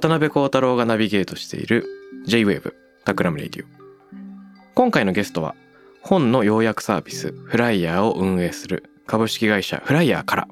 [0.00, 1.86] 渡邉康太郎がナビゲートしている
[2.24, 2.72] J-Wave
[3.04, 3.68] TAKRAM RADIO。
[4.74, 5.54] 今回のゲストは
[6.00, 10.48] 本の要約サービス flier を運営する株式会社フライヤーから。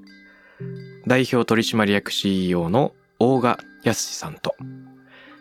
[1.07, 4.55] 代表取締役 CEO の大賀康さんと。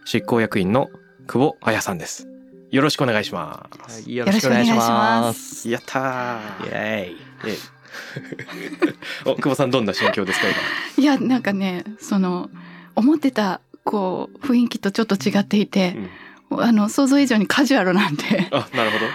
[0.06, 0.90] 執行役員の
[1.28, 2.30] 久保彩さんです。
[2.72, 4.10] よろしくお願いします。
[4.10, 5.34] よろしくお願いしま。
[5.34, 5.70] す。
[5.70, 6.66] やったー。
[6.66, 7.54] イエーイ。
[7.54, 7.58] え。
[9.30, 10.48] お久保さんどんな心境ですか
[10.98, 12.50] いやなんかねその
[12.96, 15.96] 思ってたこう雰囲気とちょっと違っていて、
[16.52, 18.50] あの想像以上にカジュアルなんで。
[18.52, 19.06] 今あなるほど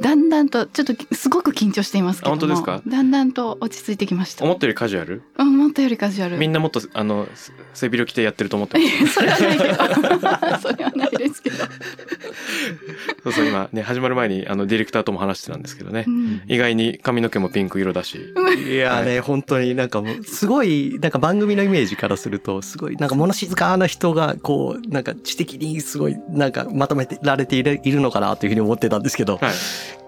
[0.00, 2.36] だんだんとちょっとすごく緊張していますけども。
[2.36, 2.82] あ本当ですか？
[2.86, 4.44] だんだんと落ち着いてきました。
[4.44, 5.22] 思ったよりカジュアル？
[5.38, 6.36] うん思ったよりカジュアル。
[6.38, 7.26] みんなもっとあの
[7.74, 9.14] 背広着てやってると思ってます。
[9.14, 9.74] それはないけど。
[10.60, 11.56] それはないですけど、
[13.24, 16.42] そうそう今ね始まる前にあのディレクターとも話してたんですけどね、うん。
[16.46, 18.34] 意外に髪の毛もピンク色だし、
[18.68, 29.52] いやね、本当になんかもう、すごい、なんか番組のイメージからすると、すごい、なんか物静かな人が、こう、なんか知的にすごい、なんかまとめてられているいるのかなというふうに思ってたんですけど、はい、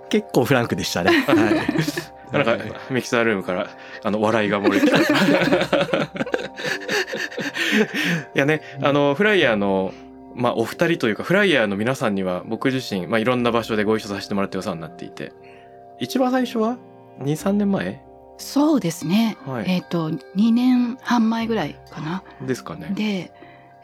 [0.09, 1.11] 結構フランクでしたね。
[1.27, 1.39] はい。
[2.33, 2.59] なんか
[2.91, 3.69] ミキサールームから
[4.03, 4.91] あの笑いが漏れて。
[4.91, 4.98] た
[8.35, 9.95] いやねあのフライヤーの
[10.35, 15.33] まあお二人というかフライヤーの皆さんには僕自身、まあ、いろんな場所でご一緒させてもらってお世話になっていて。
[16.01, 16.77] 一番最初は
[17.20, 18.01] ？23年前？
[18.36, 19.64] そうですね、はい。
[19.67, 22.23] えっ、と2年半前ぐらいかな。
[22.40, 22.92] ですかね。
[22.95, 23.33] で、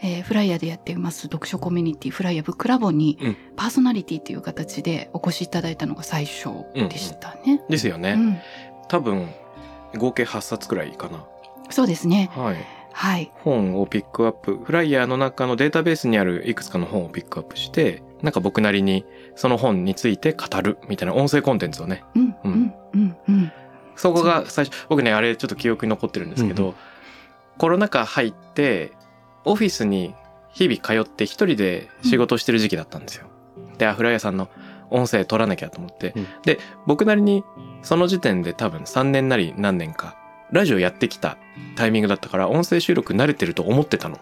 [0.00, 3.37] えーフライヤーでやっています読書コミュニティフライヤーブックラボにうん。
[3.56, 7.62] パーソナリティという形でお越しいただいたのが最初でしたね。
[7.69, 8.38] ですよね、うん。
[8.88, 9.28] 多分
[9.97, 11.25] 合計8冊くらいかな。
[11.71, 12.31] そうですね。
[12.34, 12.56] はい。
[12.93, 13.32] はい。
[13.41, 22.05] 本をピックアップフライヤーの中のデータベースにあるいくつかの本をピックアップしてなんか僕なりにその本について語るみたいな音声コンテンツをね。
[22.15, 23.53] うんううんんうんうん。
[23.97, 26.75] そこが最初僕ねあれちょっと記憶に残ってるんですけど、うん。
[27.59, 28.93] コロナ禍入って
[29.44, 30.15] オフィスに
[30.53, 33.27] 日々通って一人で仕事をしてる時期だったんですよ。
[33.78, 34.49] であフライヤーさんの
[34.91, 37.44] 音声取らなきゃと思って、うんで僕なりに
[37.82, 40.16] その時点で多分3年なり何年か
[40.55, 41.37] ラジオやってきた
[41.77, 44.19] タイミングだったから音声収録慣れてると思ってたの。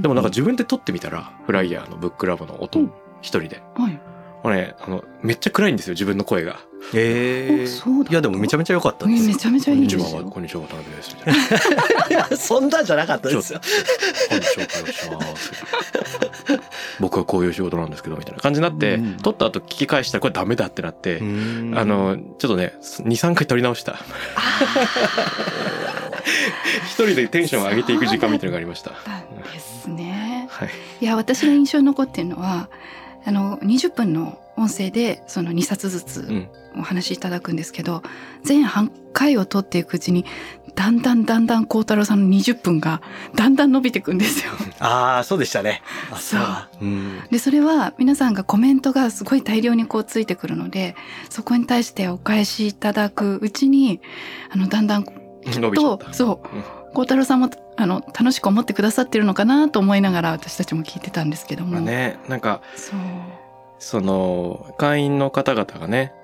[0.00, 3.62] でもなんか自分で撮ってみたら、フライヤーのブックラボの音うん、一人で。
[3.74, 4.00] はい。
[4.42, 6.58] これね、あの、めっちゃ暗いんですよ、自分の声が。
[6.92, 9.34] えおそうだったいや、でもめちゃめちゃ良かったですめ。
[9.34, 10.24] ちゃめちゃいいこんにちは、ですよ。
[10.24, 11.16] こんにちは、渡辺です。
[11.16, 12.26] みたいな。
[12.26, 13.60] いや、そんなんじゃなかったですよ。
[14.28, 15.52] こんにちは、お願いします。
[17.00, 23.96] 僕はこういう仕事なんですけど、みたいな感じになって、うん撮った後聞き返したらこれダメだってなって、うんあ、の、ちょっとね、2、3回撮り直した。
[26.84, 28.90] 一人でテンションを上げていく時間みたいなのがありました。
[28.90, 30.46] ですね。
[30.50, 30.70] はい。
[31.00, 32.68] いや私が印象に残ってるのは
[33.24, 36.48] あの20分の音声でその2冊ずつうん。
[36.76, 38.02] お話しいただくんですけど、
[38.42, 40.24] 全半回を取っていくうちに
[40.74, 43.00] だんだんだんだん孝太郎さんの20分が
[43.34, 44.52] だんだん伸びていくんですよ。
[44.80, 45.82] ああ、そうでしたね。
[46.10, 46.40] あそう
[46.82, 47.20] うん。
[47.30, 50.96] でそれは皆さんがコメントがすごい大量にこうついてくるので
[51.30, 54.00] そこに対してお返しいただくうちに
[54.50, 55.04] あのだんだん
[55.44, 56.06] 伸びちゃった。
[56.06, 63.00] とそう孝太郎さんもあの楽しく思ってくださってるのかなと思いながら私たちも聞いてたんですけども、まあね、なんか、そう
[63.80, 66.14] その会員の方々がね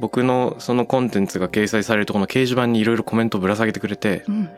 [0.00, 4.50] 僕のそのコンテンツが掲載されるとこの掲示板にいろいろコメントをぶら下げてくれてうん。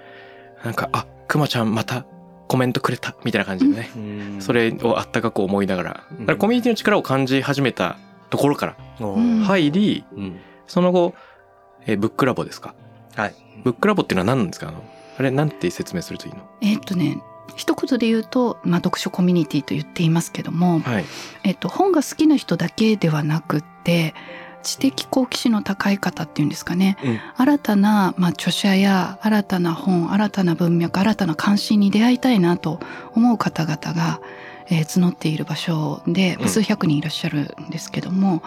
[0.64, 2.06] なんかあくまちゃんまた
[2.48, 4.40] コメントくれたみたいな感じでね、うん。
[4.40, 6.04] それをあったかく思いながら。
[6.18, 6.26] うん。
[6.26, 7.98] らコミュニティの力を感じ始めた
[8.30, 8.76] ところから
[9.44, 10.40] 入りうん。
[10.66, 11.14] その後、
[11.86, 12.74] えーブックラボですか？
[13.14, 13.34] はい。
[13.62, 14.68] ブックラボっていうのは何なんですか？
[14.68, 14.82] あの
[15.18, 16.40] あれなんて説明するといいの？
[16.62, 17.18] えーっとね
[17.54, 21.04] 一言で言うと、まあ、読書コミュニティと言っていますけども、はい。
[21.44, 24.14] えっと、本が好きな人だけではなくって
[24.66, 27.20] 知的好奇心の高い方っていうんですかね、うん。
[27.36, 32.80] 新たな、まあ、著者や新たな本新たな文脈新たな関心に出会いたいなと
[33.14, 34.20] 思う方々が
[34.68, 36.48] えー募っている場所でうん。
[36.48, 38.42] 数百人いらっしゃるんですけども、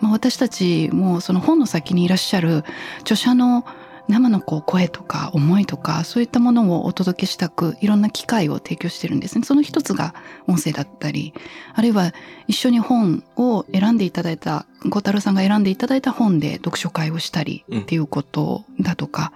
[0.00, 2.64] まあ、私たちもその本の先にいらっしゃる
[3.00, 3.64] 著者の
[4.08, 9.44] 生のこう声とか思いとかそういったものをお届けしたくいろんな機会を提供してるんですね。
[9.44, 10.14] その一つが
[10.46, 11.34] 音声だったり
[11.74, 12.12] あるいは
[12.46, 19.32] 一緒に本を選んでいただいた孝太郎さんが選んでいただいた本で読書会をしたりっていうことだとか、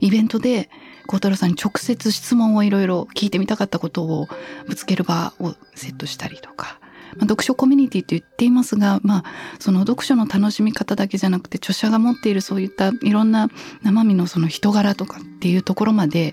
[0.00, 0.68] イベントで
[1.06, 4.28] 孝太郎さんに直接質問をいろいろ聞いてみたかったことを
[4.66, 6.79] ぶつける場をセットしたりとか。
[7.16, 9.24] まあ、読書コミュニティと言っていますが、まあ、
[9.58, 13.48] その読書の楽しみ方だけじゃなくて著者が持っているそういったいろんな
[13.82, 16.32] 生身のその人柄とかっていうところまで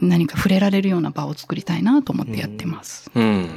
[0.00, 3.10] 何か触れられるような場を作りたいなと思ってやってます。
[3.14, 3.48] うん。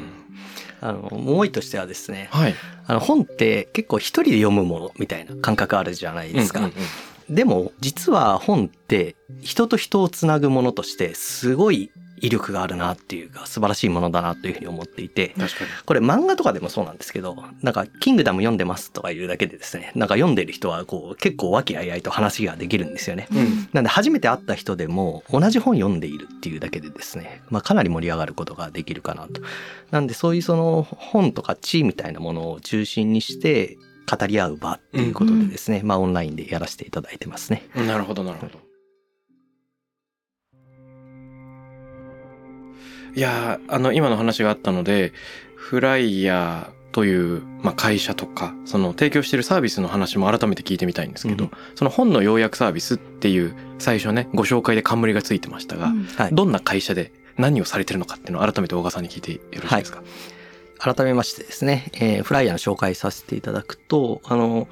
[0.80, 2.56] あの、思いとしてはですね、はい。
[2.86, 6.60] あの本って結構一人で読むものみたいな感覚あるじゃないですか。
[6.60, 6.72] うんうん
[7.30, 15.36] でも実は本って人と人をつなぐものとしてすごい威力があるなっていうか素晴らしいものだなというふうに思っていて。
[15.86, 23.28] これ漫画とかでもそうなんですけどなんか「キングダム読んでます」とか言うだけでですねなんか読んでる人はこう結構和気あいあいと話ができるんですよね。
[23.32, 23.70] うん。
[23.74, 29.42] なんで初めて会った人でも同じ本読んでいるっていうだけでですね、まあ、かなり盛り上がることができるかなと。
[29.92, 33.78] なんでそういうその本とか地みたいなものを中心にして
[34.10, 37.68] 語り合う場っていうことでですね、まあオンラインでやらせていただいてますね。
[37.76, 38.67] なるほど、なるほど。
[43.18, 45.12] いやーあの、今の話があったので、
[45.56, 51.52] フライヤーという、まあ、会社とか、その提供しているサービスの話も改めて聞いてみたいんですけど、うん。
[51.74, 56.06] その本の要約サービスっていう最初ね、ご紹介で冠がついてましたが、うん。
[56.06, 56.30] はい。
[56.32, 60.04] どんな会社で何をされてるのかっていうのを改めて大川さんに聞いてよろしいですか、
[60.80, 64.68] 改めましてですね、えーフライヤーの紹介させていただくと、あの、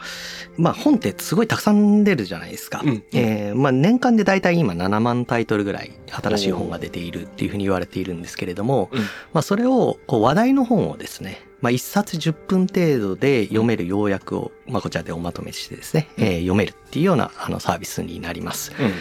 [0.58, 2.82] まあ本ってすごいたくさん出るじゃないですか。
[2.84, 18.72] うんえーまあ年間で大体今7万タイトルぐらい新しい本が出ているっていうふうに言われているんですけれども、うんまあそれをこう話題の本をですね、まあ一冊10分程度で読める要約を、まあこちらでおまとめしてですね、えー読めるっていうようなあのサービスになります。
[18.80, 18.92] うん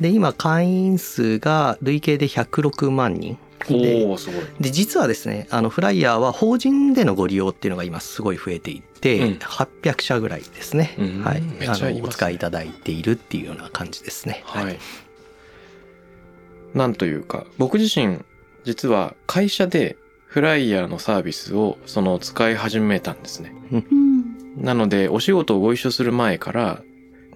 [0.00, 3.36] で、今会員数が累計で106万人。
[3.68, 4.44] でおー、すごい。
[4.60, 10.96] で、実はですね、あの、フライヤーは法人でのご利用っていうのが今すごい増えていて、うん800社ぐらいですね。
[12.02, 14.42] お使いいただいているっていうような感じですね。
[14.44, 14.78] はい。
[16.74, 18.18] なんというか、僕自身、
[18.64, 19.96] 実は会社で
[20.26, 23.54] フライヤーのサービスをその使い始めたんですね。
[23.72, 26.82] うんなので、お仕事をご一緒する前から、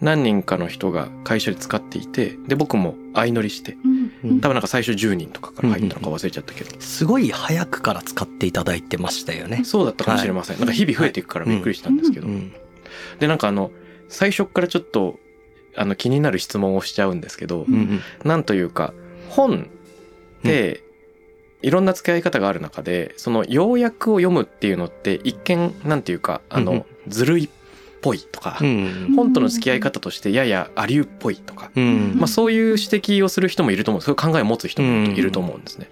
[0.00, 9.64] 何人かの人が会社で使っていて、で、僕も相乗りして、うん多分なんか最初10人とかから入ったのか忘れちゃったけど、すごい早くから使っていただいてましたよね。
[9.64, 10.58] そうだったかもしれません。
[10.58, 12.26] なんか日々増えていくからびっくりしたんですけど。
[12.26, 12.52] うん。
[13.18, 13.70] で、なんかあの、
[14.08, 15.18] 最初っからちょっと、
[15.76, 18.00] あの、気になる質問をしちゃうんですけど、うんうん。
[18.24, 18.94] なんというか、
[19.28, 19.68] 本
[20.40, 20.82] って、
[21.62, 27.48] いろんな付き合い方がある中で、その要約を読むっていうのって一見、なんていうか、あの、ずるいっ
[28.04, 29.14] ぽいとかう、ん。
[29.16, 32.12] 本との付き合い方としてややアリューっぽいとか、うん。
[32.16, 34.02] まあそういう指摘をする人もいると思う。
[34.02, 35.88] そういう考えを持つ人もいると思うんですね。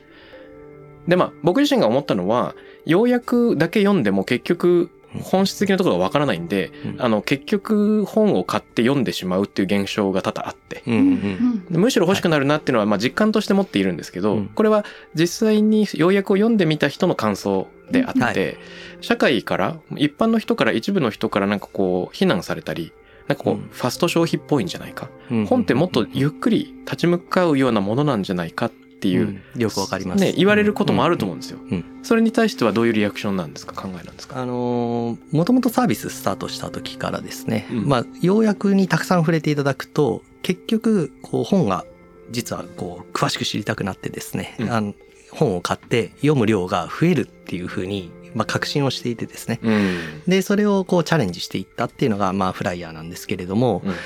[1.08, 2.54] で、まあ僕自身が思ったのは、
[2.84, 11.80] 要約だけ読んでも結局本質的なところがわからないんで、うんあの結局本を買って読んでしまうっていう現象が多々あって、うんうん。
[11.80, 14.84] むしろ欲しくなるなっていうのはまあ実感として持っているんですけど、うんこれは
[15.14, 18.56] 実際に要約を読んでみた人の感想であって、はい。
[19.00, 22.92] 社会から一般の人から一部の人からなんかこう非難されたり
[23.28, 23.68] なんかこう、うん。
[23.70, 29.60] ファスト消費っぽいんじゃないか、うん本ってもっとゆっくり立ち向かうようなものなんじゃないかっていう、うん。
[29.60, 30.20] よくわかります。
[30.22, 33.80] ね、言われることもあると思うんですよ、うんそれに対してはどういうリアクションなんですか？
[33.80, 34.40] 考えなんですか？
[34.40, 37.86] あのー、もともとサービススタートした時からですね、うん。
[37.86, 41.84] まあ、要約にたくさん触れていただくと、結局、こう、本が、
[42.32, 44.72] 実は、こう、詳しく知りたくなってですね、うん。
[44.72, 44.94] あの
[45.32, 49.60] 本を買って読む量が増えるっていうふうに、まあ、確信をしていてですね。
[49.62, 53.90] うん、で、それをこう、チャレンジしていったっていうのが、まあ、フライヤーなんですけれども、うん。
[53.90, 53.96] ま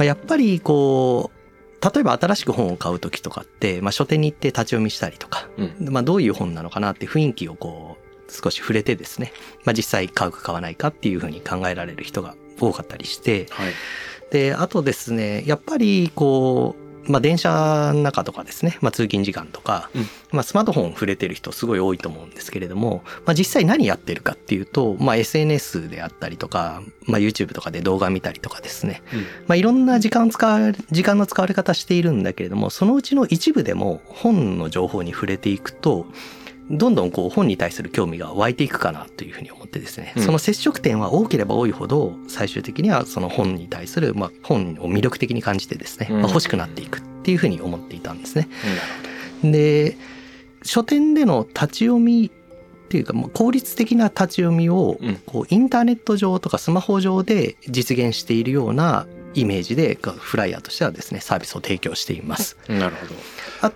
[0.00, 5.92] あ、やっぱり、こう、例えば新しく本を買う時とかって、まあ、書店に行って立ち読みしたりとか、うん。
[5.92, 9.32] まあ、どういう本なのかなって雰囲気をこう、少し触れてですね、
[9.64, 13.72] まあ、実際買うか買わないかっていうふうに考えられる人が多かったりして、はい。
[14.30, 20.06] で、あとですね、やっぱりこう、まあ、電車の中とかですね、まあ、通勤時間とか、うん。
[20.32, 29.20] まあ、スマートフォン触れてる人すごい多いと思うんですけれども、まあ、実際何やってるかっていうと、まあ、SNS であったりとか、まあ、YouTube とかで動画見たりとかですね、うん。
[29.20, 36.06] まあ、いろんな時間使わ、時間の使われ方しているんだけれども、そのうちの一部でも本の情報に触れていくと、
[36.70, 40.22] どんどんこう本に対する興味が湧いていくかなというふうに思ってですね、うん。
[40.22, 46.22] その接触点は多ければ多いほど、最終的にはその本に対する、まあ、本を魅力的に感じてですね、うん。
[46.22, 48.48] まあ、欲しくなっていくっていうふうに思っていたんですね。
[49.42, 49.96] で、
[50.62, 55.16] 書店での立ち読みっていうかもう効率的な立ち読みをうん。
[55.26, 62.56] こうインターネット上とかスマホ上で実現しているようなイメージでフライヤーとしてはですねサービスを提供しています。
[62.68, 63.14] なるほど。
[63.62, 63.72] あ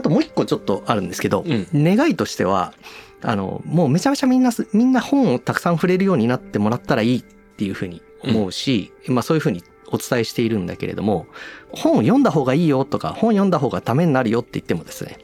[0.00, 1.66] ともう一個ちょっとあるんですけど、うん。
[1.74, 2.72] 願いとしては
[3.20, 11.26] あのもうめちゃめちゃみんなすみんな本をたくさん触れるようになってもらったらいいっていうふうに思うし、まあそういうふうにお伝えしているんだけれども
[11.70, 15.18] 本を読んだ方がいいよとか本読んだ方がためになるよって言ってもですね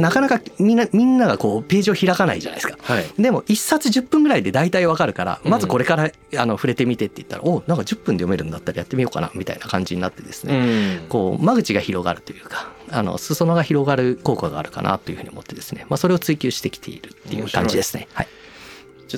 [0.00, 2.76] なかなかみんなみんながこうページを開かないじゃないですか。
[2.82, 3.04] はい。
[3.18, 5.50] でも一冊10分ぐらいで大体わかるからうん。
[5.50, 11.08] まずこれからあの触れてみてって言ったら、おなんか10分で読めるんだったらやってみようかなみたいな感じになってですね、うん。
[11.08, 18.08] こう間口が広がるというかあの裾野が広がる効果があるかなというふうに思ってですね、まあ、それを追求してきているっていう感じですね。
[18.12, 18.28] はい、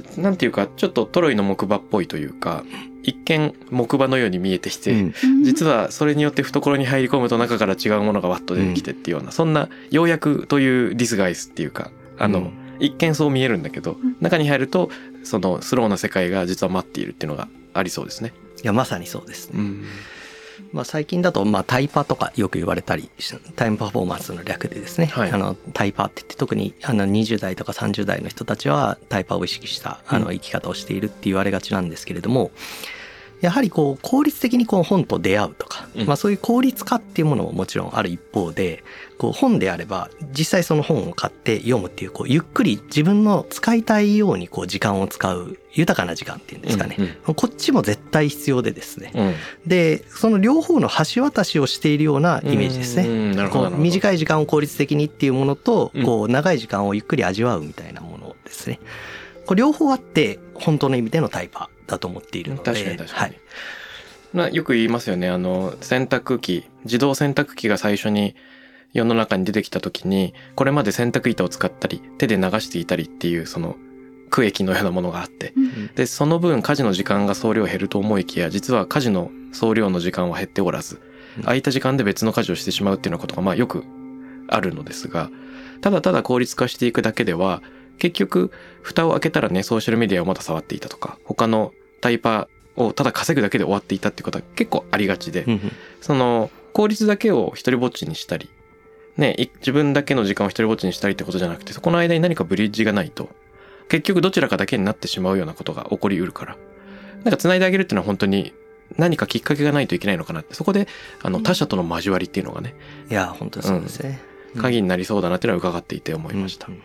[0.00, 2.64] ちょなんていうかちょっとトロイの木馬っぽいというか
[3.02, 4.96] 一見木馬のように見えてきて、う
[5.28, 5.44] ん。
[5.44, 12.64] 実はそれによって懐に入り込むと中から違うものがワッと出てきてっていうような、そんな要約というディスガイスっていうかあの、うん。
[12.80, 14.90] 一見そう見えるんだけど中に入ると
[15.22, 18.32] そのスローな世界が実は待っているっていうのがありそうですね。
[18.62, 19.60] いやまさにそうですね。
[19.60, 19.84] うん
[20.72, 25.30] まあ、最近だと、まあ、タイパとかよく言われたりしタイムパフォーマンスの略でですね、はい。
[25.30, 30.34] あのタイパって言って特にあの20代とか30代の人たちはタイパを意識したあのうん。
[30.34, 32.50] 生き方をしているって言われがちなんですけれども、
[33.40, 36.06] やはりこう効率的にこう本と出会うとか、うん。
[36.06, 38.82] まあ、そういう効率化っていうものももちろんある一方で
[39.18, 49.34] こう本であれば実際その本を買って読むっていうこうゆっくり自分の使いたいようにこう時間を使う豊かな時間っていうんですかね、うんこっちも絶対必要でですね、うん。
[49.66, 53.02] でその両方の橋渡しをしているようなイメージですう
[53.34, 53.48] ね。
[53.48, 56.04] こう短い時間を効率的にっていうものと、うん。
[56.04, 58.78] こう長い時間をゆっくり味わうみたいなものですね。
[59.46, 63.40] こう両方あって本当の意味でのタイパーだと思っているので、確かに確かに、はい、
[64.34, 65.28] なよく言いますよね。
[65.28, 68.34] あの洗濯機自動洗濯機が最初に
[68.92, 73.76] 世の中に出てきた時にこれまで洗濯板を使ったり手で流していたりっていうその
[74.30, 75.52] 区域のようなものがあって。
[75.94, 81.00] でその分家事の時間が総量減ると思いきや実は家事の総量の時間は減っておらず
[81.38, 81.42] うん。
[81.44, 83.84] 空いた時間で別の家事をしてしまうっていうようなことがまあよく
[84.48, 85.30] あるのですが
[85.80, 87.62] ただただ効率化していくだけでは
[87.98, 88.50] 結局
[88.82, 95.72] 蓋を開けたらねソーシャルメディアをまだ触っていたとか他のタイパーをただ稼ぐだけで終わっていたってことは結構ありがちでうんうん。
[96.00, 98.50] その効率だけを一人ぼっちにしたり
[99.16, 103.28] ねい自分だけの時間を一人ぼっちにしたりってことじゃなくてそこの間に何かブリッジがないと
[103.88, 106.56] 結局どちらかだけになってしまうようなことが起こりうるから
[107.22, 108.52] なんか繋いであげるっていうのは本当に
[108.96, 110.88] 何かきっかけがないといけないのかなってそこで
[111.22, 112.74] あの他者との交わりっていうのがね
[113.10, 114.20] いや本当にそうですね。
[114.56, 116.68] 鍵になりそうだなっていうのは伺っていて思いました。
[116.68, 116.82] うん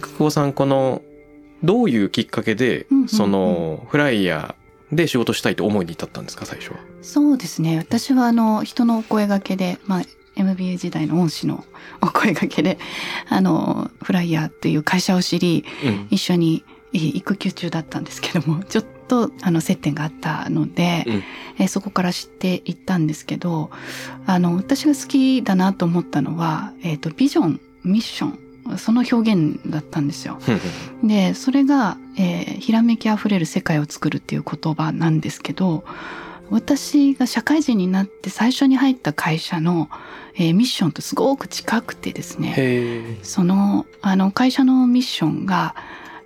[0.00, 1.02] 久保さんこの
[1.62, 3.08] どういうきっかけでうんうんうん。
[3.08, 6.78] そのフライヤーで仕事したいと思いに至ったんですか最初は？
[7.02, 7.78] そうですね。
[7.78, 10.02] 私はあの人のお声掛けで、まあ、
[10.36, 11.64] MBA 時代の恩師の
[12.00, 12.78] お声掛けで
[13.28, 16.06] あのフライヤーっていう会社を知りうん。
[16.10, 21.22] 一緒にえー育休中だったんですけども ちょっとあの接点があったので、うん。
[21.58, 23.70] えーそこから知っていったんですけど
[24.26, 28.38] あの私が好きだなと思ったのは、えー、とビジョンミッション
[28.78, 30.38] その表現だったんですよ。
[31.02, 35.84] でそれが、えーひらめきあふれる世界を作るっていう言葉なんですけど
[36.50, 39.90] 私が社会人になって最初に入った会社の、
[40.34, 45.74] えーミッションとすごく近くてですねへそのあの会社のミッションが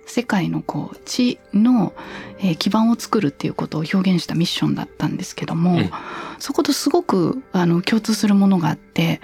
[0.05, 1.93] 世界のこう地の、
[2.39, 5.91] えー基盤を作るっていうことを表現したミッションだったんですけども、うん。
[6.39, 9.21] そことすごくあの共通するものがあって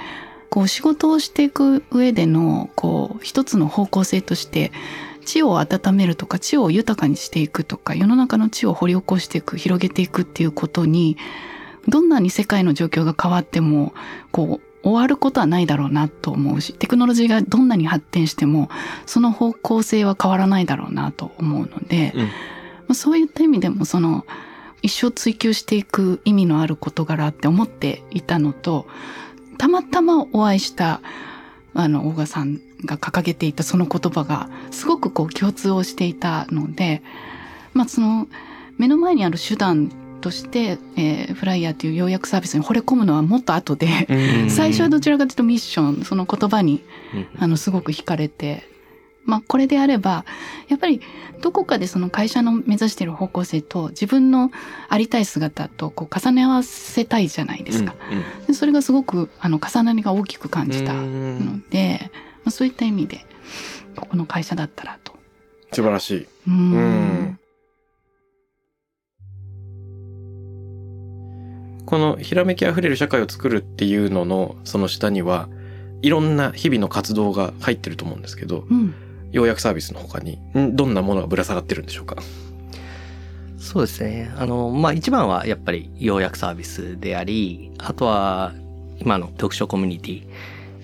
[0.56, 4.72] こう仕事をしていく上でのこう一つの方向性として
[5.26, 11.18] 地を温めるとか地を豊かにしていくとか世の中の地を掘り起こしていく広げていくっていうことに
[11.90, 13.94] どんなに世界の状況が変わっても
[14.32, 18.70] こう終わることはないだろうなと思うしテクノロジーがどんなに発展しても
[19.06, 22.22] その方向性は変わらないだろうなと思うので、うん。
[22.22, 22.30] ま
[22.92, 24.26] あそういった意味でもその
[24.82, 28.88] 一生追求していく意味のある事柄って思っていたのと
[29.58, 31.02] たまたまお会いした
[31.74, 37.02] あの大賀さんが掲げていたその言葉がすごくこう共通をしていたので
[37.74, 38.28] まあその
[38.78, 44.50] 目の前にある手段として、えーフライヤーという要約サービスに惚れ込むのはもっと後で、うん。
[44.50, 46.84] 最初はどちらかというとミッションその言葉に
[47.14, 47.28] うん。
[47.38, 48.68] あのすごく惹かれて
[49.26, 50.26] まあこれであれば
[50.68, 51.02] やっぱり
[51.42, 54.52] どこかでその会社の目指している方向性と自分の
[54.88, 57.96] ありたい姿とこう重ね合わせたいじゃないですか。
[58.12, 62.12] うんうんでそれがすごくあの重なりが大きく感じたうんので、
[62.44, 63.26] まあ、そういった意味で
[63.96, 65.14] ここの会社だったらと。
[65.72, 66.28] 素晴らしい。
[66.48, 67.40] うんうん
[71.86, 75.48] このひらめきあふれる社会を作るっていうののその下には
[76.02, 78.94] いろんな日々の活動が入ってると思うんですけどうん
[79.36, 82.16] 要約サービスの他にどんなものがぶら下がってるんでしょうか？
[83.60, 84.32] そうですね。
[84.38, 88.54] あの、まあ、一番はやっぱり要約サービスであり、あとは
[88.98, 90.24] 今の読書コミュニティ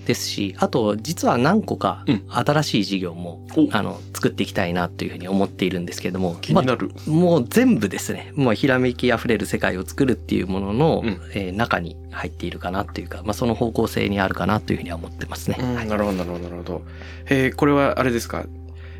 [0.06, 6.88] ですし、あと実は何個かうん新しい事業も、おあの、作っていきたいなというふうに思っているんですけれども、気になる。
[6.88, 15.56] まあもう全部ですね、もうひらめき溢れる世界を作るっていうものの、うんえー中に入っているかなというか、まあ、その方向性にあるかなというふうには思ってますね。
[15.60, 16.82] うんはいなるほどなるほどなるほど。
[17.26, 18.44] えーこれはあれですか？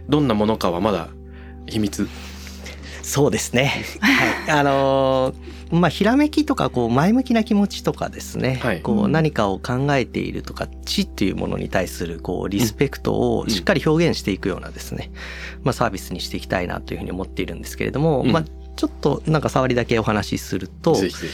[0.09, 1.09] どんなものかはまだ
[1.67, 2.09] 秘密？
[3.03, 3.85] そうですね。
[4.01, 4.51] はい。
[4.51, 8.61] あのーまあ、ひらめきとか、こう、前向きな気持ちとかですね。
[8.63, 15.11] はいこう、何かを考えているとか、知っていうものに対する、こう、リスペクトをしっかり表現していくようなですね。
[15.65, 18.45] まあ、サービスにしていきたいなというふうに思っているんですけれども、うんまあ、
[18.77, 21.33] ちょっとなんか触りだけお話しすると、ぜひぜひ。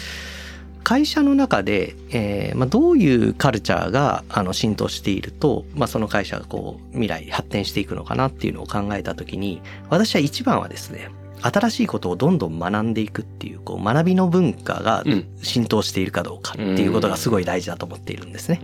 [0.84, 9.60] 会社の中で、えーまあ、どういうカルチャーがあの浸透していると、まあ、その会社がこう未来発展していくのかなっていうのを考えた時に
[9.90, 11.10] 私は一番はですね
[11.42, 18.60] 新しいことをどんどん学んでいくっていうこう学びの文化がうん浸透しているかどうかっていうことがすごい大事だと思っているんですね。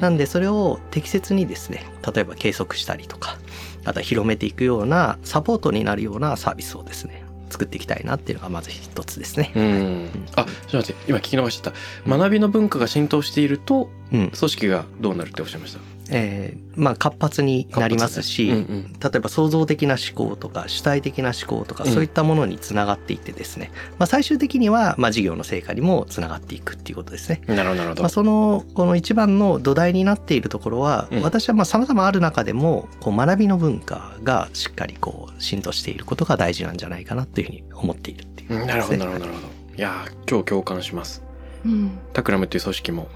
[0.00, 3.38] なんでそれを適切にですね例えば計測したりとか
[3.84, 9.52] あとは広めていくようなサポートになるようなサービスをですね作っていきたいなっていうのがまず一つですね。
[9.54, 10.08] うん。
[10.34, 11.72] あ、ちょっと待って、今聞き逃してた。
[12.08, 15.93] 学びの文化が浸透していると、うん組織がどうなるっておっしゃいました。
[16.10, 27.42] えーまあ活発になりますし、うんうん例えば創造的な思考とか主体的な思考とかうんそういったものにつながっていってですね、まあ、最終的にはまあ事業の成果にもつながっていくっていうことですね。
[27.46, 28.02] なるほど、なるほど。
[28.02, 39.54] まあ、そのこの一番の土台になっているところは、うん私はまあ様々ある中でもこう学びの文化がしっかりこう浸透していることが大事なんじゃないかなというふうに思っているっていうことですね、うんなるほど、なるほど、なるほど。
[39.76, 41.22] いやー、超共感します。
[41.64, 43.08] うんタクラムっていう組織も、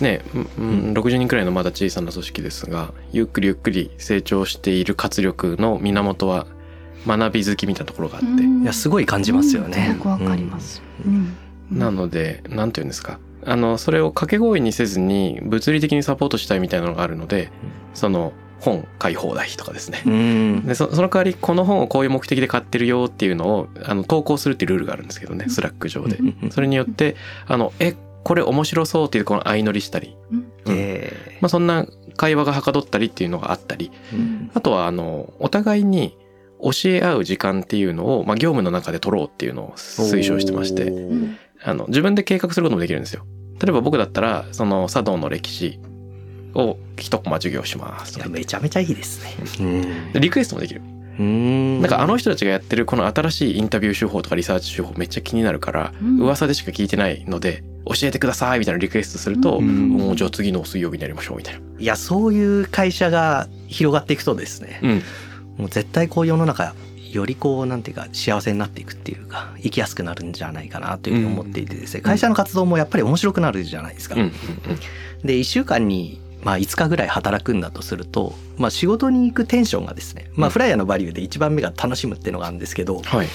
[0.00, 6.46] ね、うんうん60人くらいのまだ小さな組織ですが、ゆっくりゆっくり成長している活力の源は、
[7.06, 8.62] 学び好きみたいなところがあって、うん。
[8.62, 9.88] いやすごい感じますよね。
[9.90, 9.94] うん。
[9.94, 10.82] すごくわかります。
[11.04, 11.36] うん。
[11.70, 13.18] なので、なんて言うんですか。
[13.44, 17.50] あの、それを掛け声にせずに、物理的にサポートしたいみたいなのがあるので、
[17.94, 20.02] その、本買い放題とかですね。
[20.06, 20.66] うん。
[20.66, 26.16] でそその代わりこの本をこういう目的で買ってるよっていうのをあの投稿するっていうルールがあるんですけどねスラック上で。
[26.16, 26.50] うん。
[26.50, 27.94] それによってあのえ
[28.26, 30.38] これ面白そうっていうこの相乗りしたり、うん。
[30.38, 30.48] うん。
[30.66, 31.86] えまあ、そんな
[32.16, 33.92] 会話がはかどったりっていうのがあったり。
[34.12, 34.50] ーうん。
[34.52, 36.18] あとはあのお互いに
[36.60, 40.92] 教え合う時間っていうのを、まあ、業務の中で取ろうっていうのを推奨してまして。
[41.62, 43.24] あの自分で計画することもできるんですよ。
[43.62, 45.78] 例えば僕だったらその茶道の歴史
[46.54, 50.12] を一コマ授業しますめちゃめちゃいいですね。
[50.12, 50.80] でリクエストもできる。
[50.80, 61.60] うんなんかあの人たちがやってるこの新しいインタビュー手法とかリサーチ手法めっちゃ気になるから、うん噂でしか聞いてないので教えてくださいみたいなリクエストすると、うんもうじゃあ次の水曜日にやりましょうみたいな。
[61.78, 65.02] いや、そういう会社が広がっていくとですね、うん。
[65.58, 66.74] もう絶対こう世の中、
[67.12, 74.16] よりこう、なんていうか、幸せになっていくっていうか、生きやすくなるんじゃないかなというふうに思っていてですね、会社の活動もやっぱり面白くなるじゃないですか。
[74.16, 74.20] うん。
[74.22, 74.32] うん。
[75.22, 83.26] で、1週間に、まあ5日ぐらい働くんだとすると、まあ仕事に行くテンションがですね、まあうんフライヤーのバリューで一番目が楽しむっていうのがあるんですけど、はい。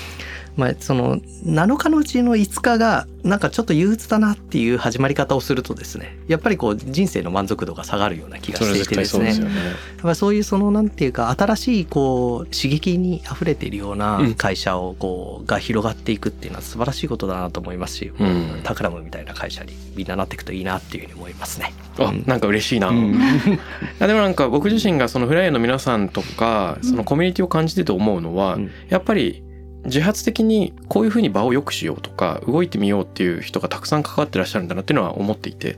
[0.55, 9.57] まあその7日のうちの5日がなんかちょっと憂鬱だなっていう始まり方をするとですね、やっぱりこう人生の満足度が下がるような気がしていてですねそうです
[10.03, 10.15] よね。
[10.15, 21.73] そういうそのなんていうか新しいこう刺激に溢れているようなうん会社をこうが広がっていくっていうのは素晴らしいことだなと思いますし、うんタクラムみたいな会社にみんななっていくといいなっていうふうに思いますね。
[21.99, 22.89] あ、なんか嬉しいな。
[22.89, 23.13] うん
[23.99, 29.43] でもなんか僕自身がそのフライヤーの皆さんとか、そのコミュニティを感じてて思うのは、うんやっぱり
[29.85, 35.77] 自発的にこういうふうに場を良くしようとか動いてみようっていう人がたくさん関わってらっしゃるんだなっていうのは思っていて。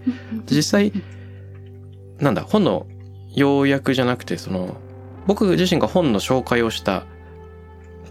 [0.49, 0.91] 実際
[2.19, 2.85] なんだ本の
[3.35, 4.77] 要約じゃなくてその
[5.25, 7.05] 僕自身が本の紹介をした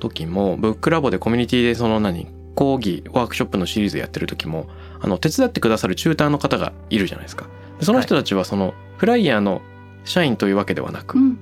[0.00, 4.66] 時もブックラボでコミュニティでその何講義ワークショップのシリーズやってる時も
[5.00, 7.46] あの手伝ってくださるチューターの方がいるじゃないですか。
[7.78, 9.62] でその人たちはそのフライヤーの
[10.04, 11.38] 社員というわけではなく、うんうんうん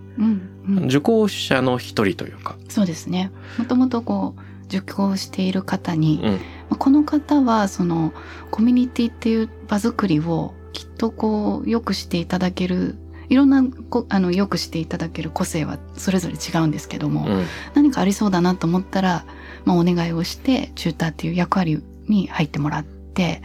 [0.86, 3.30] 受講者の一人というか、そうですね。
[3.58, 6.32] もともとこう受講している方に、うん。
[6.32, 6.38] ま
[6.72, 8.12] あこの方はその
[8.50, 12.96] コミュニティっていう場作りをきっとこう良くしていただける
[13.28, 17.46] いろんなこあの良くしていただける個性はそれぞれ違うんですけども、うん。
[17.74, 19.24] 何かありそうだなと思ったら、
[19.64, 23.42] まあ、お願いをしてチューターっていう役割に入ってもらって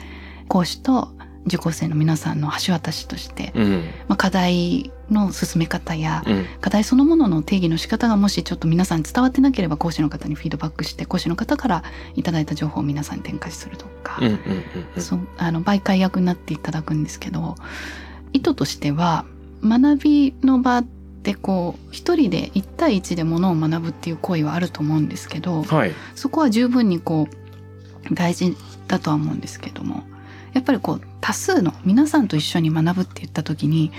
[0.48, 1.15] 講師と
[1.46, 3.72] 受講生の皆さんの橋渡しとして、うん。
[4.08, 6.46] まあ、課題の進め方や、うん。
[6.62, 11.84] 課題そのものの定義の仕方がもしちょっと皆さんに伝わってなければ講師の方にフィードバックして講師の方から
[12.16, 14.34] いただいた情報を皆さんに展開するとか、うんうん
[14.96, 15.02] うん。
[15.02, 17.56] そうあの媒介役になっていただくんですけど
[18.34, 19.26] 意図としては
[19.64, 20.86] 学びの場っ
[21.26, 25.92] でこう一人で一対一でものを学ぶっていう行為はあると思うんですけどはい。
[26.14, 27.28] そこは十分にこ
[28.12, 28.56] う大事
[28.88, 30.04] だとは思うんですけども
[30.56, 33.92] やっぱりこう多数の皆さんと一緒に学ぶって言った時に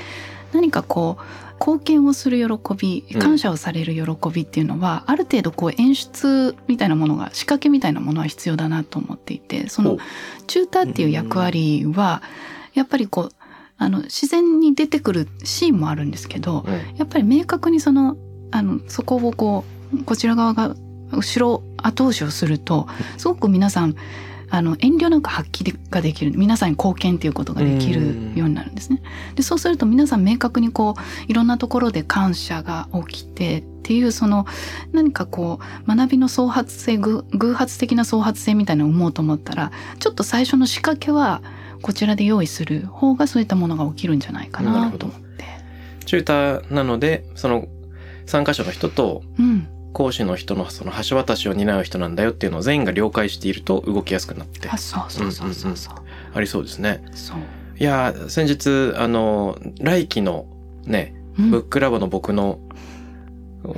[0.52, 1.22] 何かこう
[1.60, 3.20] 貢献をする喜びうん。
[3.20, 9.98] 感謝をされる喜びっていうのは、ある程度こう演出みたいなものが仕掛けみたいなものは必要だなと思っていてその
[10.46, 12.22] チューターっていう役割は
[12.74, 13.28] やっぱりこう
[13.78, 16.96] あの自然に出てくるシーンもあるんですけど、うん。
[16.96, 18.16] やっぱり明確にその
[18.50, 19.64] あのそこをこ
[19.94, 20.74] うこちら側が
[21.12, 23.94] 後ろ後押しをするとすごく皆さん
[24.56, 28.00] あの遠慮なく発揮ができる皆さんに貢献っていうことができる
[28.34, 29.02] ようになるんですね。
[29.34, 34.46] でそうすると皆さん明確にこういろんなところで感謝が起きてっていうその
[34.92, 41.42] 何かこう学びの創発性偶偶発的な創発性みたいなのを思うと思ったらちょっと最初の仕掛けは
[41.82, 45.44] こちらで用意する方がそういったものが起きるんじゃないかなと思って。
[46.06, 47.66] チューターなのでその
[48.26, 55.94] 参加者の人とうん講師の人のその橋渡しを担う人なんだよっていうのを全員が了解していると動きやすくなってあそうそうそうそうそう。
[56.34, 57.02] ありそうですね。
[57.14, 57.38] そう。
[57.78, 60.44] いやー先日あの来期の
[60.84, 62.58] ねうんブックラボの僕の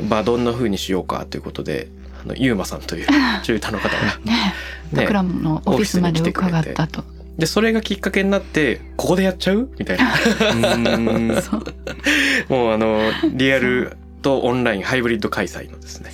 [0.09, 1.87] 場どんな風にしようかということで
[2.21, 3.07] あのゆうまさんという
[3.45, 4.55] チューターの方がね
[4.93, 7.05] ねクラムのオフィスまで伺ったと。
[7.39, 10.07] でそれがきっかけになってここでやっちゃうみたいな
[10.99, 12.53] う。
[12.53, 13.03] もうあの
[13.33, 13.97] リアル
[14.29, 16.11] とオンラインハイブリッド開催のですね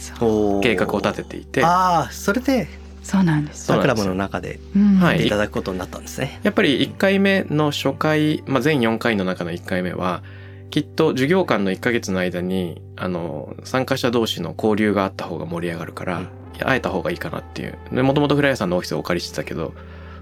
[0.62, 1.64] 計画を立てていて。
[1.64, 2.68] ああそれで
[3.02, 3.66] そうなんです。
[3.66, 4.96] サクラムの中でうん。
[4.98, 5.26] はい。
[5.26, 6.40] いただくことになったんですね。
[6.44, 10.22] やっぱり1回目の初回、まあ、全4回の中の1回目は
[10.70, 16.28] きっと授業間の1ヶ月の間にあの参加者同士の交流があった方が盛り上がるから、うん。
[16.60, 17.76] 会えた方がいいかなっていう。
[17.92, 19.74] でもともとフライヤーさんのオフィスをお借りしてたけど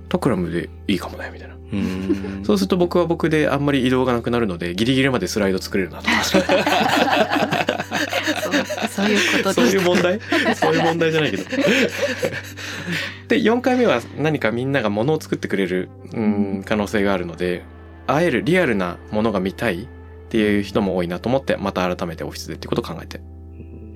[0.08, 1.54] トクラムでいいかもねみたいな。
[1.54, 2.42] うん。
[2.44, 6.42] そうすると僕は僕であんまり移動がなくなるのでギリギリまでスライド作れるなとそう
[8.90, 9.66] そういうことそう。
[9.66, 10.20] いう問題？
[10.56, 11.44] そういう問題じゃないけど。
[13.28, 17.62] で、4回目は何かみんながものを作ってくれる、うん、可能性があるので、
[18.06, 19.86] 会えるリアルなものが見たいっ
[20.28, 23.20] ていう人も多いなと思って、また改めてオフィスでっていうことを考えて、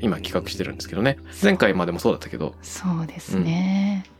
[0.00, 1.18] 今企画してるんですけどね。
[1.42, 4.04] 前回までもそうだったけど、そうですね。
[4.06, 4.15] い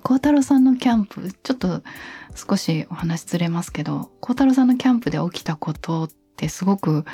[0.00, 1.82] や孝太郎さんのキャンプちょっと
[2.34, 7.04] 少しお話ずれますけど孝太郎さんのキャンプで起きたことってすごく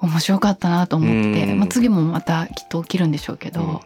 [0.00, 3.80] 面白かったなと思って、うんまあ、次もまたきっと起きるんでしょうけど、うん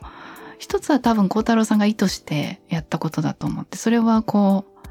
[0.59, 4.89] 一つは多分孝太郎さんが意図してやったことだと思ってそれはこう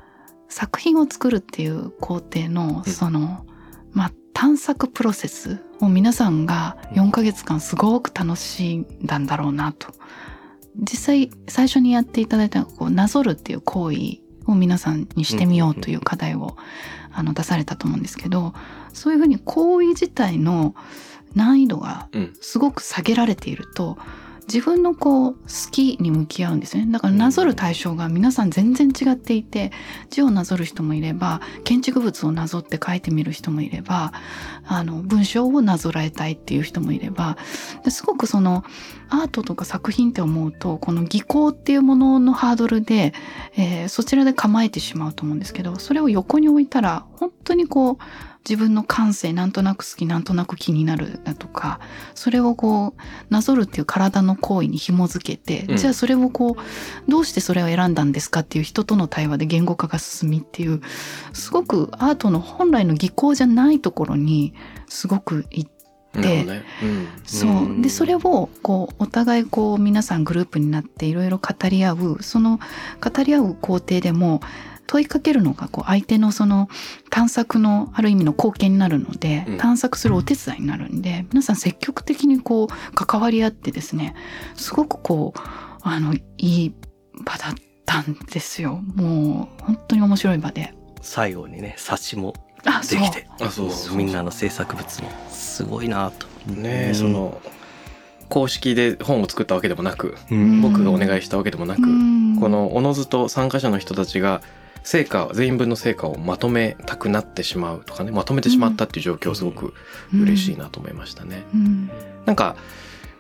[0.48, 3.46] 作品を作るっていう工程のうんその、
[3.92, 9.88] まあ探索プロセスを皆さんが4ヶ月間すごく楽しんだんだろうなと。
[10.80, 16.56] 実際最初にやっていただいたのはこうなぞるっていう行為を皆さんにしてみようという課題を
[17.12, 18.54] あの出されたと思うんですけど
[18.94, 20.76] そういうふうに行為自体の
[21.34, 22.34] 難易度がうん。
[22.42, 23.98] すごく下げられていると
[24.48, 25.40] 自分のこう好
[25.72, 26.86] きに向き合うんですね。
[26.90, 29.72] だからなぞる対象が皆さん全然違っていて
[30.10, 34.14] 字をなぞる人もいれば建築物をなぞって書いてみる人もいれば
[34.66, 37.38] あの文章をなぞらえたいっていう人もいれば
[37.90, 38.64] すごくその
[39.10, 43.14] アートとか作品って思うとこの技巧っていうもののハードルで、
[43.58, 47.98] えーそちらで構えてしまうと思うんですけどそれを横に置いたら本当にこう
[48.48, 51.80] 自分の感性なんとなく好きなんとなく気になるだとか
[52.14, 53.02] それをこう
[53.34, 60.82] なぞるっていう体の行為に紐づけて、うんじゃあそれをこうどうしてそれを選んだんですかっていう人との対話で言語化が進みっていう
[61.34, 64.54] すごくアートの本来の技巧じゃないところに
[64.88, 65.66] すごくい
[66.16, 66.64] なるほどね。
[66.84, 67.08] うん。
[67.26, 72.60] そううんでそれをこうお互いこう皆さんグループになっていろいろ語り合うその
[73.02, 74.40] 語り合う工程でも
[74.88, 76.70] 問いかけるのがこう相手のその
[77.10, 79.58] 探索のある意味の貢献になるので、うん。
[79.58, 84.16] 探索するお手伝いになるんで皆さん積極的にこう関わり合ってですね
[84.56, 85.40] すごくこう
[85.82, 86.74] あのいい
[87.26, 87.54] 場だっ
[87.86, 88.82] たんですよ。
[88.96, 90.74] もう本当に面白い場で。
[91.02, 92.34] 最後にね冊子も
[92.66, 93.28] あできて。
[93.40, 93.96] あ、そうそう。
[93.96, 96.28] みんなの制作物もすごいなと。
[96.52, 96.96] ねうん。
[96.96, 97.42] その、
[98.30, 100.62] 公式で本を作ったわけでもなく、うん。
[100.62, 102.40] 僕がお願いしたわけでもなく、うん。
[102.40, 104.42] このおのずと参加者の人たちが
[104.86, 109.74] 成果全員分の成果をまとめたくなってしまうとかねまとめてしまったっていう状況すごく
[110.14, 111.44] 嬉しいなと思いましたね。
[111.54, 111.90] うん。
[112.26, 112.56] なんか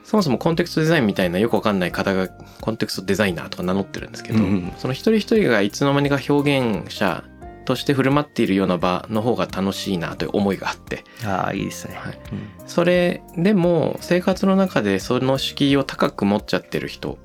[0.03, 2.29] そもそもコンテクストデザインみたいなよくわかんない方が
[2.61, 4.73] コンテクストデザイナーとか名乗ってるんですけど、うん。
[4.77, 7.23] その一人一人がいつの間にか表現者
[7.65, 11.03] として振る舞っているような場の方が楽しいなという思いがあって。
[11.25, 11.95] ああいいですね。
[11.95, 12.19] はい。
[12.31, 12.67] うん。
[12.67, 17.17] それでも生活の中でその敷居を高く持っちゃってる人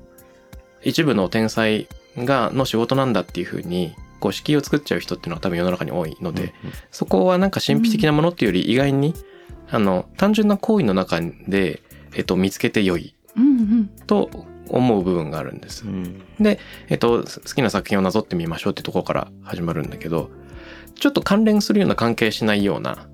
[0.81, 6.53] 一部の天才がの仕事なんだっていうふうに構敷居を作っちゃう人っていうのは多分世の中に多いので、
[6.91, 9.13] そこはなんか神秘的なものっていうより意外に、
[9.69, 11.81] あの単純な行為の中で、
[12.15, 13.15] えっと、見つけて良い
[14.07, 14.29] と
[14.69, 15.89] 思う部分があるんですう。
[15.89, 20.29] んで、えっと、好きな作品をなぞってみましょうってところから始まるんだけど、
[20.95, 23.07] ちょっと関連するような関係しないような、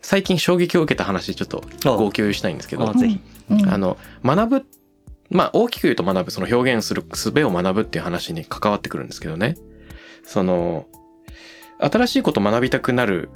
[0.00, 3.20] 最近衝撃を受けた話ちょっと号泣したいんですけどあ、ぜひ。
[3.50, 4.66] うんあの、学ぶ、
[5.30, 9.56] まあ大きく言うと学ぶ、その表現する術を学ぶっていう話に関わってくるんですけどね。
[10.28, 10.86] その、
[11.78, 13.30] 新しいこと学びたくなる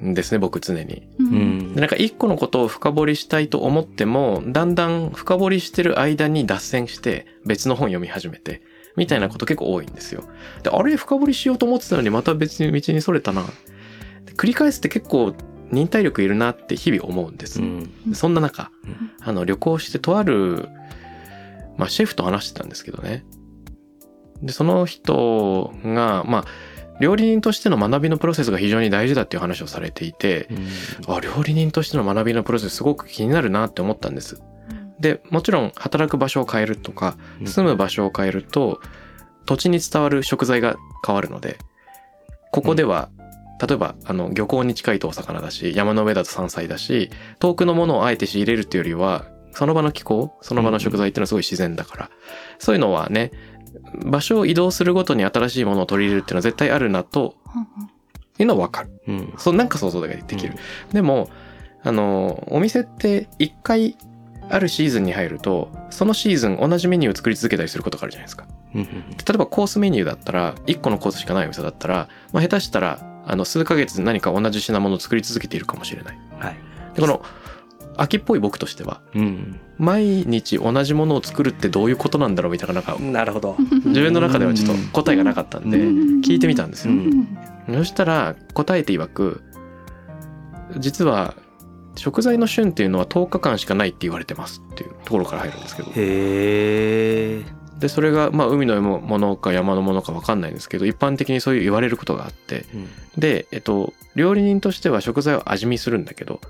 [0.00, 1.08] んですね、僕常に。
[1.18, 8.62] ううんなんか一個のことを深掘りしたいと思っても、だんだん深掘りしてる間に脱線して別の本読み始めて、
[8.96, 10.22] みたいなこと結構多いんですよ。
[10.62, 13.42] で、あれ深掘りしようと思ってたのにまた別に道にそれたな。
[14.24, 15.34] で繰り返すって結構
[15.72, 17.60] 忍耐力いるなって日々思うんです。
[17.60, 20.68] うんそんな中うん、あの旅行してとある、
[21.76, 23.24] まあシェフと話してたんですけどね。
[24.42, 26.44] で、その人が、まあ、
[27.00, 30.48] 料理人としての学びのプロセスが非常に大事だっていう話をされていて、
[31.06, 34.42] あ、料理人としての学びのプロセスすごく気になるなって思ったんです。
[34.98, 37.46] で、もちろん働く場所を変えるとか、うん。
[37.46, 38.80] 住む場所を変えると、
[39.44, 41.58] 土地に伝わる食材が変わるので、
[42.50, 43.10] ここでは、
[43.60, 52.10] 例えば、あの、漁港に近いとお魚だし、山の上だと山菜だし、遠くのものをあえて仕入れるっていうよりは、その場の気候、その場の食材っていうのはすごい自然だから、
[52.58, 53.30] そういうのはね、
[54.04, 57.34] 場所を移動するごとに新しいものを取り入れるっていうのは絶対あるなと
[58.38, 58.90] いうのはわかる。
[59.08, 60.54] うんそう、なんか想像ができる。
[60.92, 61.30] でも、
[61.82, 63.96] あの、お店って一回
[64.48, 68.46] あるシーズンに入ると、そのシーズン同じメニューを作り続けたりすることがあるじゃないですか。
[68.74, 68.90] うん例
[69.34, 76.18] えばコースメニューだったら、1個のコースしかないお店だったら、まあ、下手したら、あの、数ヶ月何か同じ品物を作り続けているかもしれない。
[76.38, 76.56] はい。
[76.94, 77.22] で、この、
[77.96, 79.60] 秋っぽい僕としては、うん。
[79.78, 83.56] 毎日同じものを作るってどういうことなんだろうみたいな、なんか、なるほど。
[83.84, 86.92] 自分の中ではちょっと答えがなかったんで、うん聞いてみたんですよ。
[86.92, 87.38] うん
[87.74, 89.42] そしたら答えて曰く
[90.78, 91.34] 実は
[91.96, 97.44] 食材の旬っていうのは10日間しかないって言われてますっていうところから入るんですけどへえ。
[97.78, 102.64] でそれがまあ海のものか山のものか分かんないんですけど一般的にそういう言われることがあって
[103.18, 106.40] でえっと料理人としては食材を味見するんだけど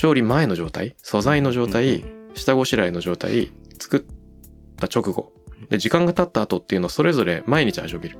[0.00, 5.30] 調理前の状態素材の状態下ごしらえの状態作った直後。
[5.68, 8.16] で時間が経った後っていうのをそれぞれ毎日味を見る。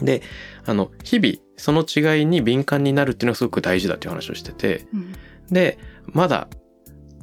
[0.00, 0.22] で
[0.64, 4.86] あの日々その違いに敏感になるっていうのはすごく大事だっていう話をしてて。
[4.94, 5.12] うん。
[5.50, 6.46] でまだ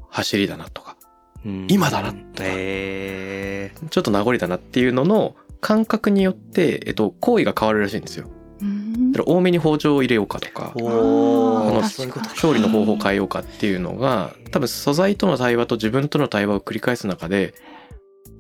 [0.10, 0.98] 走りだなとか。
[1.46, 1.68] うん。
[1.70, 2.24] 今だなとか。
[2.42, 3.72] へえ。
[3.90, 8.28] ちょっと名残だなっていうのの感覚によって、えっと、行為が変わるらしいんですよ。
[8.62, 11.82] うんだから多めに包丁を入れようかとか、あーおお。
[11.82, 17.54] 確そういうことか調理の方法を変えようかっていうのが、多分素材との対話と自分との対話を繰り返す中で、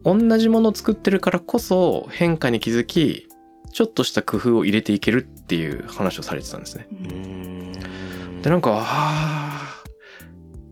[0.03, 3.27] 同じものを作ってるからこそ変化に気づき、
[3.71, 6.87] ちょっとした工夫を入れていけるっていう話をされてたんですね。
[6.91, 9.83] うーんで、なんか、ああ、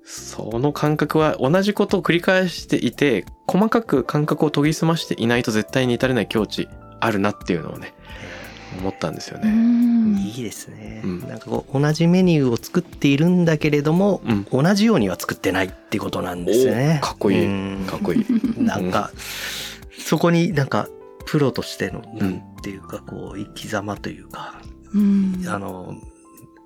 [0.03, 7.94] その感覚は同じことを繰り返していて、細かく感覚を研ぎ澄ましていないと絶対に至れない境地あるなっていうのをね、
[8.79, 9.51] 思ったんですようね。
[9.51, 10.17] ん。
[10.17, 11.19] いいですね、うん。
[11.27, 14.43] なんかこう同じメニューを作っているんだけれども、うん。
[14.51, 16.99] 同じようには作ってないってことなんですね。
[17.01, 17.45] おかっこいい。
[17.45, 17.49] う
[17.83, 17.85] ん。
[17.85, 18.25] かっこいい。
[18.61, 19.11] なんか、
[19.97, 20.87] そこになんか
[21.25, 24.61] プロとしてのんなんていうかこう生き様というか、
[24.93, 25.43] うん。
[25.47, 25.95] あの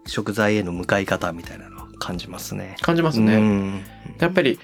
[0.06, 2.76] 食材への向かい方みたいなのを感じますね。
[2.82, 3.36] 感じますね。
[3.36, 3.82] うん。
[4.20, 4.60] やっぱり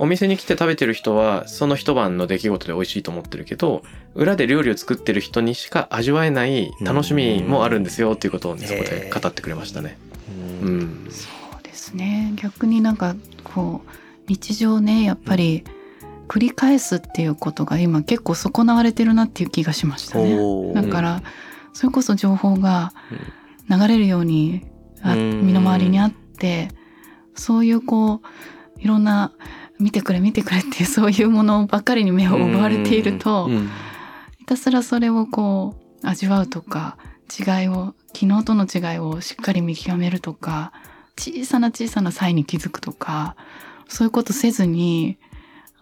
[0.00, 3.82] お店に来て食べてる人はその一晩の出来事で美味しいと思ってるけど
[4.14, 9.98] 裏で料理を作ってる人にしか味わえない楽しみもあるんですよっていうことをねそこで語ってくれましたね。
[10.62, 10.78] ううん。
[10.78, 11.08] ん。
[11.10, 11.28] そ
[11.60, 12.32] うですね。
[12.36, 13.90] 逆になんかこう
[14.26, 15.64] 日常ねやっぱり
[16.28, 20.72] 繰り返すっていうことが今結構損なわれてるなっていう気がしましたね。
[20.72, 21.22] だから
[21.74, 22.94] それこそ情報が
[23.68, 24.64] 流れるように
[25.02, 25.46] あうん。
[25.46, 26.68] 身の回りにあって
[27.34, 29.32] そういうこういろんな
[29.80, 33.70] 見てくれ見てくれっていうそういうものばっかりに目を奪われているとうん。
[34.38, 36.96] ひたすらそれをこう味わうとか
[37.38, 40.72] 違いを昨日との違いをしっかり見極めるとか
[41.16, 43.36] 小さな小さな差異に気づくとか
[43.88, 45.18] そういうことせずに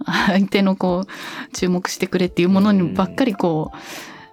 [0.04, 3.72] 相手のこう注目してくれっていうものにばっかりこ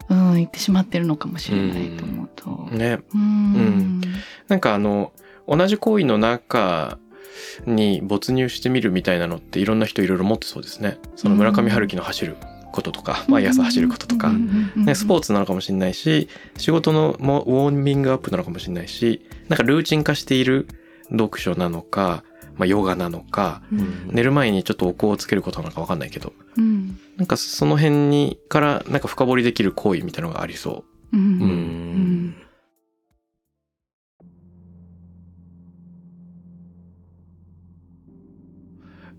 [0.09, 2.49] う、うん、言ってしまってるのかもしれないと思うと。
[2.71, 2.99] ね。
[3.13, 4.01] うん。
[4.47, 5.11] なんかあの
[5.47, 6.99] 同じ行為の中
[7.65, 10.97] に没入してみるみたいなのっていろんな人いろいろ持ってそうですね。
[11.15, 12.35] その村上春樹の走る
[12.71, 14.33] こととか、毎朝走ることとか、
[14.75, 20.67] ね、スポーツツなのかもしれないし仕事のもウォーミングアップなのかもしれないしなんかルーチン化している
[21.09, 22.23] 読書なのか、
[22.57, 23.61] まあ、ヨガなのか
[24.07, 26.99] 寝る前にちょっとお香をつけることなのか分かんないけどうん。
[27.17, 31.17] なんかその辺にからなんか深掘りできる行為みたいなのがありそう。
[31.17, 31.19] ん。
[31.19, 32.35] ううん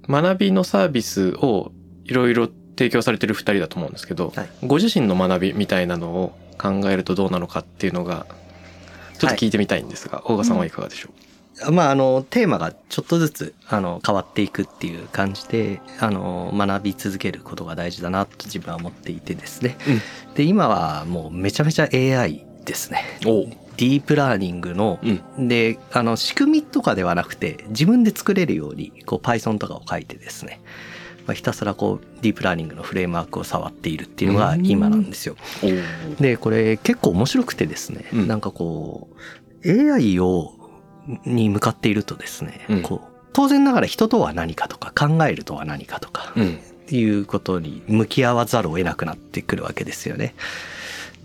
[0.09, 1.73] 学びのサービスを
[2.05, 4.49] いろいろ提供されてる2人だと思うんですけど、はい。
[4.63, 8.27] ご自身の学びみたいなのを考えるとどうなのかっていうのが
[9.19, 11.11] ちょっと聞いてみたいんですが、大賀さんはいかがでしょ
[11.71, 19.79] まあ、あの、テーマがちょっとずつ、あの、変わっていくっていう感じで、あの、学び続けることが大事だなと自分は思っていてですね。
[20.35, 23.05] で、今はもうめちゃめちゃ AI ですね。
[23.25, 25.49] う、おディープラーニングの、うん。
[25.49, 30.61] で、あの、仕組みとかではなくて、自分で作れるように、こう、Python とかを書いてですね、
[31.27, 35.37] まあ、ひたすらこう、ディープラーニングのフレームワークを触っているっていうのが今なんですよ。
[35.63, 38.29] おで、これ結構面白くてですね、うん。
[38.29, 39.09] なんかこ
[39.65, 40.53] う、AI を、
[41.25, 42.83] に向かっているとですね、うん。
[42.83, 46.59] こう、当然ながら人とは何かとか考えるとは何かとか、うん。
[46.89, 50.35] いうことに向き合わざるを得なくなってくるわけですよね。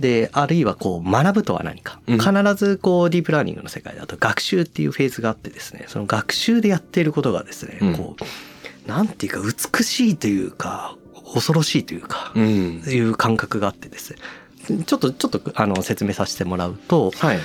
[0.01, 1.99] で、あるいはこう学ぶとは何か。
[2.07, 10.95] うん必ずこうディープラーニングの世界だと学習っていうフェーズがあってですね、その学習でやっていることがですね、うんこう、なんていうか美しいというか、
[11.33, 14.19] 恐ろしいというか、うんいう感覚があってですね。
[14.85, 17.39] ちょっと、ちょっと、あの、説明させてもらうと、はい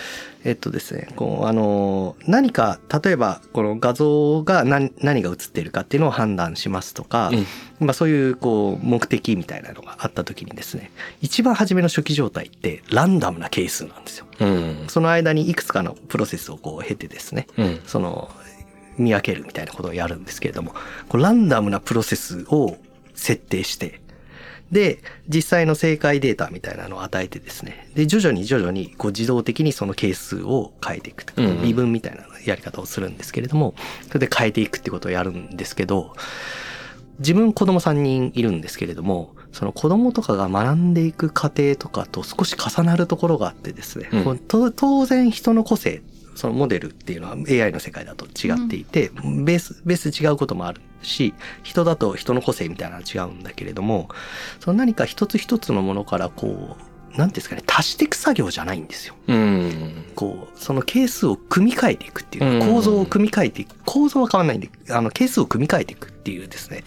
[0.47, 7.33] えっとですね、こう、あの、何か、例えば、この画像が何、何が映っているかっていうのを判断しますとか、
[7.81, 14.27] まあそういう、こう、目的みたいなのがあった時にですね、一番初めの初期状態って、ランダムな係数なんですよ。
[14.39, 14.85] うん。
[14.87, 17.81] その間にいくつかのプロセスをこう経てですね、うん。
[17.85, 18.31] その、
[18.99, 20.75] 見分けるみたいなことをやるんですけれども、
[21.09, 22.77] こうランダムなプロセスを
[23.15, 24.01] 設定して、
[24.71, 31.63] で、実際の正解データみたいなのを与えてですね、で、徐々に徐々にこう自動的にその係数を変えていくとうんうん。
[31.63, 33.75] 微分みたいなやり方をするんですけれども、
[34.09, 36.15] それで変えていくってことをやるんですけど、
[37.19, 44.39] 自分子供3人いるんですけれども、その子供とかが学んでいく過程とかと少し重なるところがあってですね、うん。
[44.49, 46.03] 当然人の個性、
[46.35, 49.11] そのモデルっていうのは AI の世界だと違っていて、
[49.45, 54.09] ベース、ベース違うこともあるし、人だと人の個性みたいなのは違うんだけれども、
[54.61, 59.15] その何か一つ一つのものからこう、なんですかね、足していく作業じゃないんですよ。
[59.27, 66.85] うんこう、その係数を組み替えていくっていう構造を組み替えていく、構造は変わらないんで、あの、係数を組み替えていくっていうですね、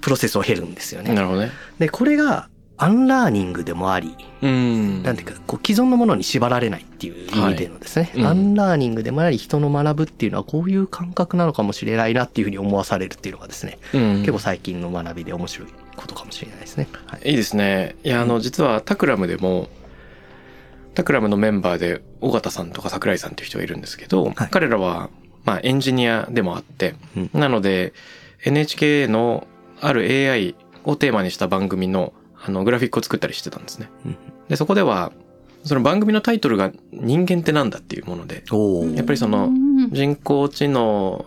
[0.00, 1.14] プロセスを経るんですよね。
[1.14, 2.48] なるほどねで、これが、
[2.80, 5.02] アンラーニングでもあり、うん。
[5.02, 8.26] なんていうか、こう既存のものに縛られないっていう意味でのですね、はいうん。
[8.28, 14.18] アンラーニングでもあり、人の学ぶっていうのはこういう感覚なのかもしれないなっていうふうに思わされるっていうのがですね、うん。
[14.20, 16.86] 結構最近の学びで面白いことかもしれないですね。
[17.06, 17.30] はい。
[17.30, 17.96] いいですね。
[18.04, 19.68] いやあの実はタクラムでも
[20.94, 24.34] タクラムのメンバーで尾形さんとか桜井さんっていう人がいるんですけど、はい。
[24.50, 25.10] 彼らは
[25.44, 27.30] まあエンジニアでもあって、うん。
[27.32, 27.92] なので
[28.44, 29.48] NHK の
[29.80, 32.12] ある AI をテーマにした番組の
[32.44, 33.88] あのグラフィックを作ったりしてたんですね。
[34.06, 34.16] うん。
[34.48, 35.12] でそこでは
[35.64, 38.44] その番組のタイトルが人間ってなんだっていうもので
[38.96, 41.26] やっぱりそのうん人工知能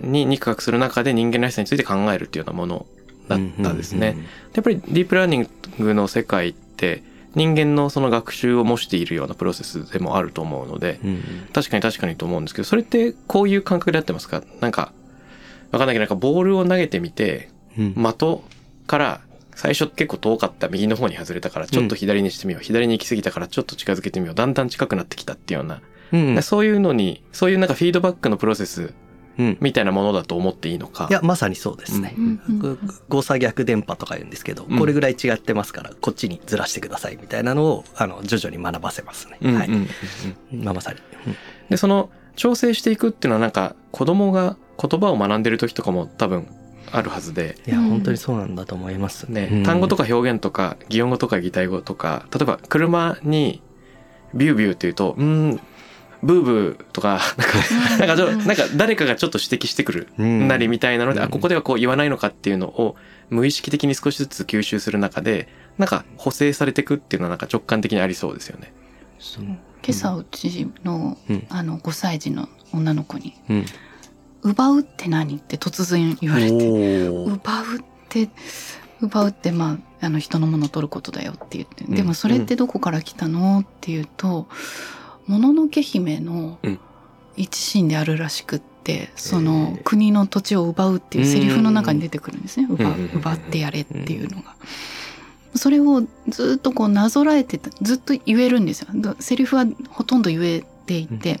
[0.00, 2.86] に肉学する中で人間らしさについて考えるっていうようなもの
[3.28, 4.16] だったんですね。
[4.54, 7.02] やっぱりディープラーニングの世界って
[7.34, 11.00] 人間のその学習を模しているようなプロセスでもあると思うので
[11.52, 14.42] 確かに確かにと思うんですけどそれってこういう感覚でやってますか？
[14.60, 14.92] なんか
[15.72, 17.94] わかんないけどなんかボールを投げてみてうん。
[17.94, 18.40] 的
[18.86, 19.20] から
[19.54, 24.34] 最初結構遠かった右の方に外れたからちょっと左にしてみよう、左に行き過ぎたからちょっと近づけてみよう。
[24.34, 25.80] だんだん近くなってきたっていうような、
[26.12, 26.42] うん。
[26.42, 28.94] そういうのにそういうなんかフィードバックのプロセス
[29.36, 29.58] うん。
[29.60, 31.08] みたいなものだと思っていいのか。
[31.10, 32.14] いや、まさにそうですね。
[33.08, 34.78] 誤差逆電波とか言うんですけど、うん。
[34.78, 39.38] これぐらい違ってますから、こっちにずらしてくださいみたいなのを、あの、徐々に学ばせますね。
[39.52, 39.68] はい。
[39.68, 39.80] うんうん。
[39.80, 39.88] うん。
[40.52, 40.64] うん。
[40.64, 41.00] まあ、まさに。
[41.26, 41.36] うん。
[41.68, 46.48] でその調整していくっていうのはなんか子供が言葉を学んでる時とかも多分
[46.96, 47.88] あるはずで、いや、うん。
[47.90, 49.48] 本当にそうなんだと思いますね。
[49.50, 49.62] うん。
[49.64, 53.60] 単語とか表現とか擬音語とか擬態語とか例えば車に
[54.34, 55.60] ビュービューっていうとうーん
[56.22, 57.20] ブーブーとか
[57.98, 60.48] なんかなんかちょなんか誰かがちょっと指摘してくるうん。
[60.48, 61.26] なりみたいなので、うん。
[61.26, 62.96] あここではこう言わないのかっていうのを
[63.30, 68.72] 無意識的に少しずつ吸収する中でなんか補正されていくっていうのはなんか直感的にありそうですよね。
[69.18, 69.44] そう。
[69.44, 69.58] 今
[69.90, 71.46] 朝うちのうん。
[71.50, 73.66] あの5歳児の女の子にうん。
[74.44, 76.54] 「奪うって何?」って突然言われて
[77.08, 78.28] お「ー奪うって
[79.00, 84.46] 奪うってまああの人のものを取ることだよ」って言って「うんでもそれってどこから来たの?」って言うと
[85.26, 86.78] 「もののけ姫のうん。
[87.36, 89.82] 一心であるらしくってそへのー。
[89.82, 93.10] 国の土地を奪うっていうセリフの中に出てくるんですね「奪ううん。
[93.16, 94.54] 奪ってやれ」っていうのが。
[95.56, 98.88] それをずっとこうなぞらえてたずっと言えるんですよ。
[98.94, 101.38] だセリフはほとんど言えていて、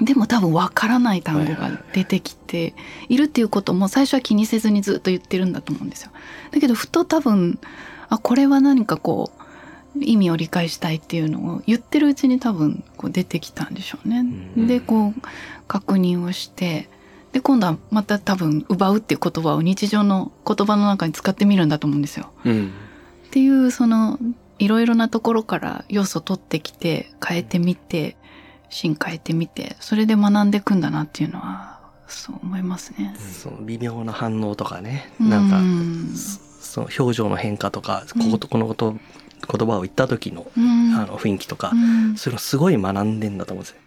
[0.00, 2.74] でも多分わからない単語が出てきて
[3.08, 6.10] いるっていうことも最初は気にせずにずっと言ってるんだと思うんですよ。
[6.50, 7.58] だけどふと多分
[8.08, 9.32] あこれは何かこ
[9.96, 14.18] う意味を理解したいっていうのを言ってるうちに多分こう出てきたんでしょうね。
[14.56, 15.20] うんでこう
[15.66, 16.88] 確認をして
[17.32, 22.30] で今度はまた多分「奪う」っていう言葉を日常の言葉の中に使ってみるんだと思うんですよ。
[22.44, 22.72] うん
[23.26, 24.18] っていうその
[24.58, 28.16] いろいろなところから要素を取ってきて変えてみて
[28.68, 33.14] 進化えてみてそれで学んでいくんだなっていうのはそう思いますね。
[33.18, 35.12] その微妙な反応とかね。
[35.18, 38.30] なんかうんその表情の変化とかこうん。
[38.30, 40.94] ことこのこと言葉を言った時のうん。
[40.94, 42.16] あの雰囲気とかうん。
[42.16, 43.80] そういうのすごい学んでんだと思うんですよ。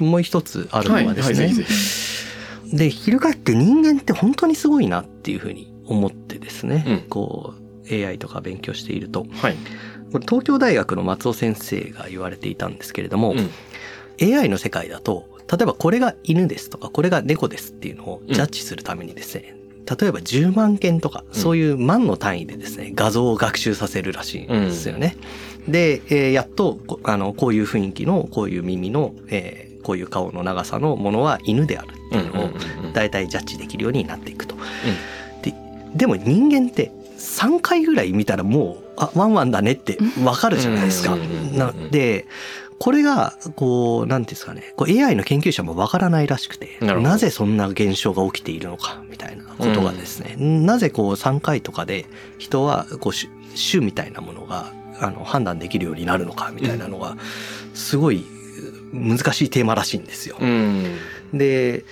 [0.00, 1.64] もう一つあるのはですね、はいはい
[2.72, 7.08] で翻って人間って本当にすごいなっていうふうに思ってですね、うん。
[7.08, 9.26] こう AI とか勉強していると。
[9.32, 9.56] はい。
[10.12, 13.50] これ東京大学の松尾先生が言われていたんですけれども、うん。
[14.34, 19.56] AI の世界だと例えばこれが犬ですとかこれが猫ですっていうのをジャッジするためにですね、
[20.00, 25.16] 例えば10万件とかそういう万の単位でですね画像を学習させるらしいんですよね。
[25.68, 32.50] で、えーやっとこあのこういう雰囲気のこういう耳の、えーこういう顔の長さのものは犬であるっていうのを
[32.92, 34.56] 大体ジャッジできるようになっていくと。
[35.42, 35.54] で
[35.94, 41.14] でも人間って3回ぐらい見たらもうあワンワンだねってわかるじゃないですか。
[41.14, 42.26] うんうんうんうんなで
[42.78, 44.74] これがこうなんていうんですかね。
[44.76, 52.04] こう AI の研究者もわからないらしくてなぜそんな現象が起きているのかみたいなことがですね、なぜこう3回とかで
[52.36, 57.16] 人はこう種種みたいなものがあの判断できるようになるのかみたいなのが
[57.72, 58.26] すごい
[58.92, 60.36] 難しいテーマらしいんですよ。
[60.40, 60.96] うん。
[61.32, 61.84] で、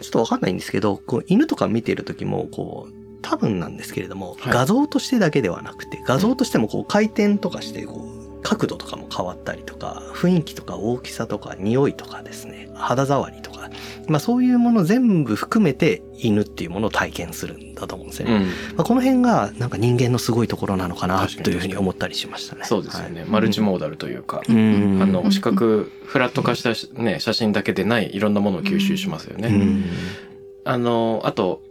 [0.00, 4.52] ちょっとわかんないんですけど、こう犬とか見てる時も、こう、多分なんですけれども、はい。
[4.52, 13.70] 画像としてだけではなくて、画像としてもこう回転とかして、こう、角度とかも変わったりとか、雰囲気とか大きさとか匂いとかですね、肌触りとか、
[14.08, 18.34] まあそういうもの全部含めて犬っていうものを体験するんだと思うんですよね。
[18.34, 18.42] うん。
[18.42, 18.48] ま
[18.78, 22.64] あ、この辺がなんか人間のすごいところなのかなというふうに思ったりしましたね。
[22.64, 23.30] そうですよね、はい。
[23.30, 24.98] マルチモーダルというか、うん。
[25.00, 29.48] あの視覚フラット化したし、ね、写真だけでないいろんなものを吸収しますよね。
[29.48, 29.84] うん。
[30.64, 31.62] あのあと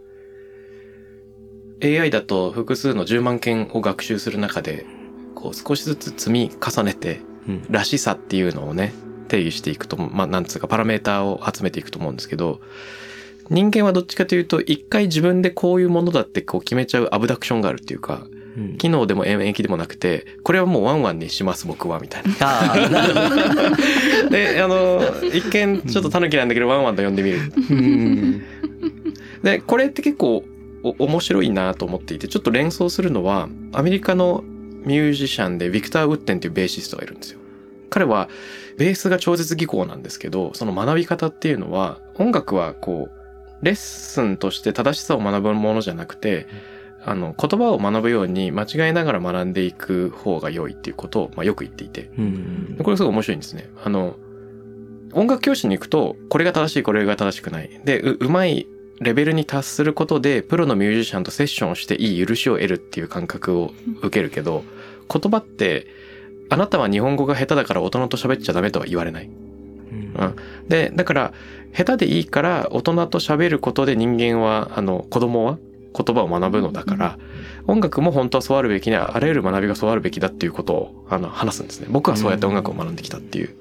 [1.82, 4.86] AI だと複数の10万件を学習する中で
[5.34, 7.66] こう少しずつ積み重ねてうん。
[7.70, 8.92] らしさっていうのをね
[9.28, 12.60] 定義していくとまあなんつうかパラメーターを集めていくと思うんですけど
[13.50, 18.26] 人間はどっちかというと一回自分でこういうものだってこう決めちゃうアブダクションがあるっていうか
[18.56, 18.78] うん。
[18.78, 22.74] 機能でも免疫でもなくてこれはもうワンワンにします僕はみたいな。
[24.30, 25.00] であの
[25.32, 27.38] 一見ちょっとタヌキなんだけどワンワンと呼んでみる。
[27.70, 28.42] うん。
[29.42, 30.44] でこれって結構お
[30.82, 34.42] 面白いなと思っていてちょっと連想するのはアメリカの
[34.84, 37.38] ミュージシャンでビクター・ウッテンっていうベーシストがいるんですよ。
[37.90, 38.28] 彼は
[38.78, 46.46] ベースが超絶技巧なんですけどその学び方っていうのは音楽はこうレッスンとして正しさを学ぶものじゃなくて
[47.04, 53.70] あの言葉を学ぶように間違いながら学んでいく方が良いっていうことを、まあ、よく言っていてうんでこれすごい面白いんですね。
[53.84, 54.16] あの、
[55.12, 57.80] 音楽教師に行くと、これが正しい、これが正しくない。
[57.84, 58.66] で、う、うまい
[59.02, 63.72] レベルに達することで、プロのミュージシャンとセッションをしていい許しを得るっていう感覚を
[64.02, 64.64] 受けるけど、
[65.12, 65.86] 言葉って、
[66.48, 69.24] あなたは日本語が下手だから大人と喋っちゃダメとは言われない。
[69.24, 70.36] うん。
[70.68, 71.32] で、だから、
[71.74, 75.58] 下手でいいから大人と喋ることで人間は、あの、子供は
[75.94, 77.18] 言葉を学ぶのだから、
[77.66, 81.86] 音楽も本当はそうあるべきな、あらゆる学びがそうあるべきだっていうことを、あの、話すんですね。
[81.90, 83.54] 僕はそうやって音楽を学んできたっていう。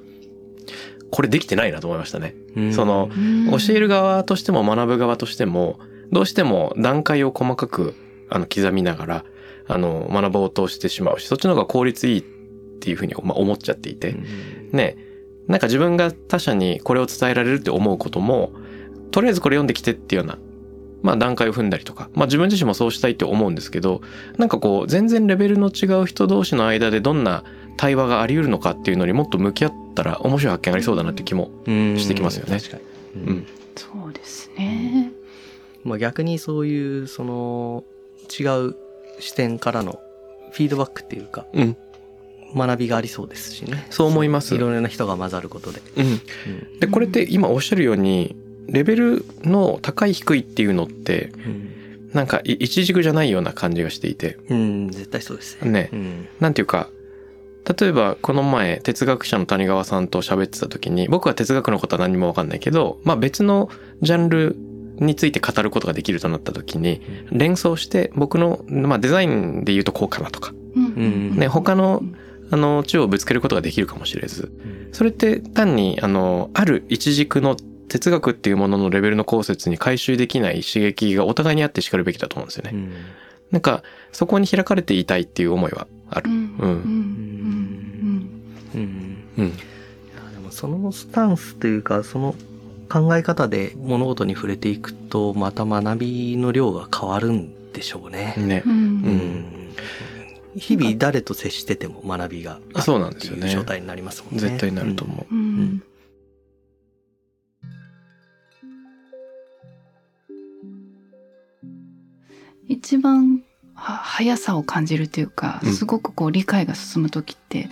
[1.12, 2.36] これできてないなと思いましたね。
[2.56, 2.74] うん。
[2.74, 3.10] その、
[3.52, 5.80] 教える側としても学ぶ側としても、
[6.12, 7.94] どうしても段階を細かく、
[8.30, 9.26] あの、刻みながら、
[9.68, 14.16] あの、学ぼうとしてしまうし、そっちの方が効率いいっていうふうに、まあ、思っちゃっていて、
[14.72, 14.98] ね、
[15.48, 18.52] なんか自分が他者にこれを伝えられるって思うことも、
[19.12, 20.38] とりあえずこれ読んできてっていうような、
[21.02, 24.02] まあ段階を踏んだりとか、まあ自分自身もそうしたいって思うんですけど、
[24.38, 27.44] なんかこう全然レベルの違う人同士の間でどんな
[27.78, 31.52] 対話があり得るのかっていうのにもっと向き合ったら面白い発見ありそうだなって気も。
[31.66, 32.78] うんしてきますよね確か
[33.16, 33.24] に。
[33.24, 33.48] ううんん。
[33.76, 35.12] そうですね。
[35.84, 37.84] まあ逆にそういう、その、
[38.40, 38.76] 違う
[39.20, 40.00] 視点からの
[40.52, 41.78] フィードバックっていうか、うん。
[42.56, 43.88] 学びがありそうですしね。
[43.90, 45.82] そう思いますいろいろな人が混ざることで。
[45.98, 46.06] うん。
[46.06, 46.10] う
[46.76, 48.36] んで、これって今おっしゃるように、
[48.68, 51.32] レベルの高い低いっていうのって、
[52.14, 55.72] なんかい一軸じゃないような感じがしていて、うん、絶対そうですね。
[55.72, 56.28] ねう、ん。
[56.40, 56.90] なんていうか、
[57.80, 63.70] 例えばこの前哲学者の谷川さんと喋ってた時に僕は哲学のことは何もわかんないけど、まあ別の
[64.02, 64.56] ジャンル
[65.02, 67.02] について語ることができるとなった時に
[67.32, 71.36] 連想して僕の、まあ、デザインで言うとこうかなとか、うん。
[71.36, 72.04] ね、他の
[72.52, 74.52] あの地をぶつけることができるかもしれず。
[74.92, 77.56] それって単にあのある一軸の
[77.88, 82.72] 哲学っていうもののレベルの考説に回収できない刺激がお互いにあってしかるべきだと思うんですよね。
[82.74, 82.94] うん。
[83.52, 86.30] なんかそこに開かれていたいっていう思いはある。
[86.30, 86.38] うん。
[86.38, 87.41] うん
[89.38, 89.58] うんうんうんうん。
[89.58, 89.60] い
[90.26, 92.36] やでもそのスタンスというかその
[92.90, 98.36] 考え方で物事に触れていくとまた学びの量が変わるんでしょうね。
[98.38, 98.70] ねう。
[98.70, 99.46] んううんん
[100.58, 104.42] 日々誰と接してても学びがそうなんですよね状態になりますもんね。
[104.42, 105.34] 絶対になると思う。
[105.34, 105.84] うん
[112.68, 117.70] 一番は速さを感じるというかうんすごくこう理解が進む時って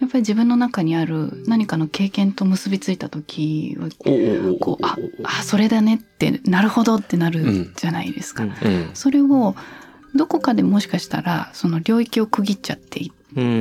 [0.00, 3.88] やっぱり自分の中にある何かの経験と結びついた時は
[4.58, 7.32] こうああそれだねってなるほどってなうん。
[7.32, 8.44] るじゃないですか。
[8.44, 8.50] うん。
[8.50, 8.90] うん。
[8.94, 9.54] それを
[10.14, 13.12] どこかでもしかしたらその領域を区切っちゃってい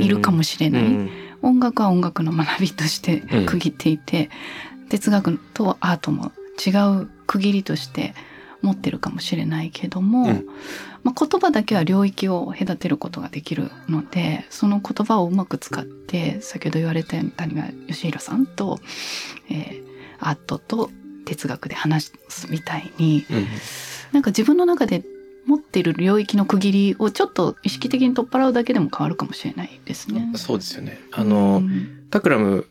[0.08, 1.10] るかもしれない、うん。
[1.42, 4.30] 音楽は音楽の学びとして区切っていて、
[4.90, 6.32] 哲学とアートも
[6.66, 6.72] 違
[7.02, 8.16] う区切りとして
[8.62, 10.46] 持ってるかもしれないけども、うん
[11.04, 18.80] まあ、言葉だけは領域を隔てることができるのでその言葉をうまく使って先ほど言われたように谷川義弘さんと、
[19.50, 19.90] えー
[20.20, 20.90] アートと
[21.26, 23.48] 哲学で話すみたいにうん。
[24.12, 25.04] なんか自分の中で
[25.46, 30.32] 持っている領域の区切りをちょっと意識的に取っ払うだけでも変わるかもしれないですね。
[30.36, 31.00] そうですよね。
[31.12, 32.66] あの、うんタクラム、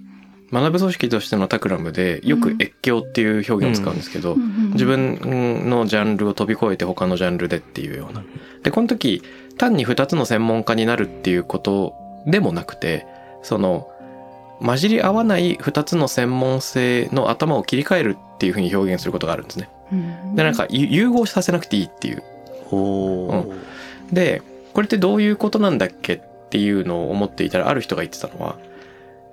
[0.53, 8.23] 学ぶ組織としてのタクラムでよくうん越境っていう表現を使うんですけど、うんうん自分のジャンルを飛び越えて他のジャンルでっていうような。
[8.63, 9.23] で、この時、
[9.57, 11.95] 単に2つの専門家になるっていうこと
[12.27, 13.07] でもなくて、
[13.43, 13.89] その、
[14.61, 19.69] 混じり合わない2つの専門性の頭を切り替えるっていうふうに表現することがあるんですね。
[19.91, 22.23] うんで、なんかゆ融合させなくていいっていう。
[22.71, 23.55] おー
[24.13, 24.43] で、
[24.75, 26.21] これってどういうことなんだっけっ
[26.51, 28.57] ていうのを思っていたら、ある人が言ってたのは、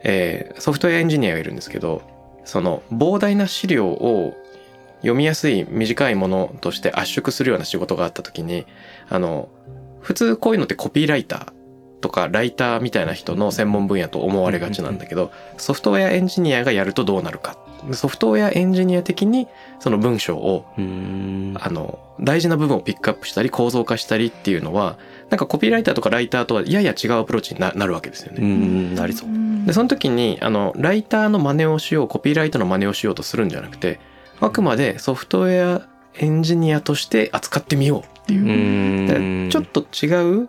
[0.04, 2.02] えーソフトウェアエンジニアがいるんですけど、
[2.44, 4.36] その膨大な資料を
[4.98, 8.66] 読みやすい短いものとして圧縮するような仕事があった時に、
[9.10, 9.50] あの、
[10.02, 11.54] 普通こういうのってコピーライター
[12.02, 17.58] とかライターみたいな人の専門分野と思われがちなんだけど、ソフトウェアエンジニアがやるとどうなるか。
[17.92, 19.48] ソフトウェアエンジニア的に
[19.80, 24.98] その文章をうんあの、大事な部分をピックアップしたり構造化したりっていうのは、
[25.30, 28.46] なんかコピーライターとかライターとはやや違うアプローチにななるわけですようね。
[28.46, 29.30] んなりそう。
[29.66, 34.00] で、その時に、あの、ライターの真似をしよう、コピーライターの真似をしようとするんじゃなくて、
[34.40, 39.48] あくまでソフトウェアエンジニアとして扱ってみようっていう。
[39.48, 40.48] うちょっと違う思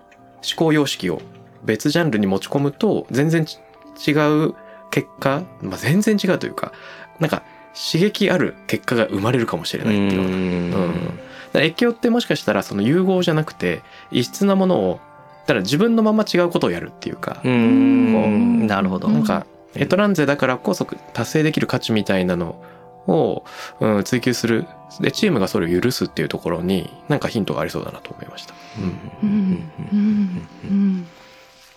[0.56, 1.22] 考様式を
[1.64, 3.58] 別ジャンルに持ち込むと、全然ち
[4.06, 4.12] 違
[4.48, 4.54] う
[4.90, 6.72] 結果、まあ、全然違うというか、
[7.18, 7.42] なんか
[7.74, 11.18] 刺激ある結果が生まれるかもしれないっていうようなうん
[11.54, 15.00] 越境ってもしかしたらその融合じゃなくて異質なものを
[15.42, 18.66] だから自分のまま違うことをやるっていうか、うん。
[18.66, 19.08] なるほど。
[19.08, 22.62] なんかエトランゼだからこそ達成できる価値みたいなの
[23.06, 23.44] を、
[23.80, 24.66] うん、追求する。
[25.00, 28.54] でチームがそれを許すっていうところになんかヒントがありそうだなと思いました。
[28.78, 29.28] うん。
[29.28, 29.70] うん。
[29.92, 30.48] うん。
[30.64, 31.06] うん。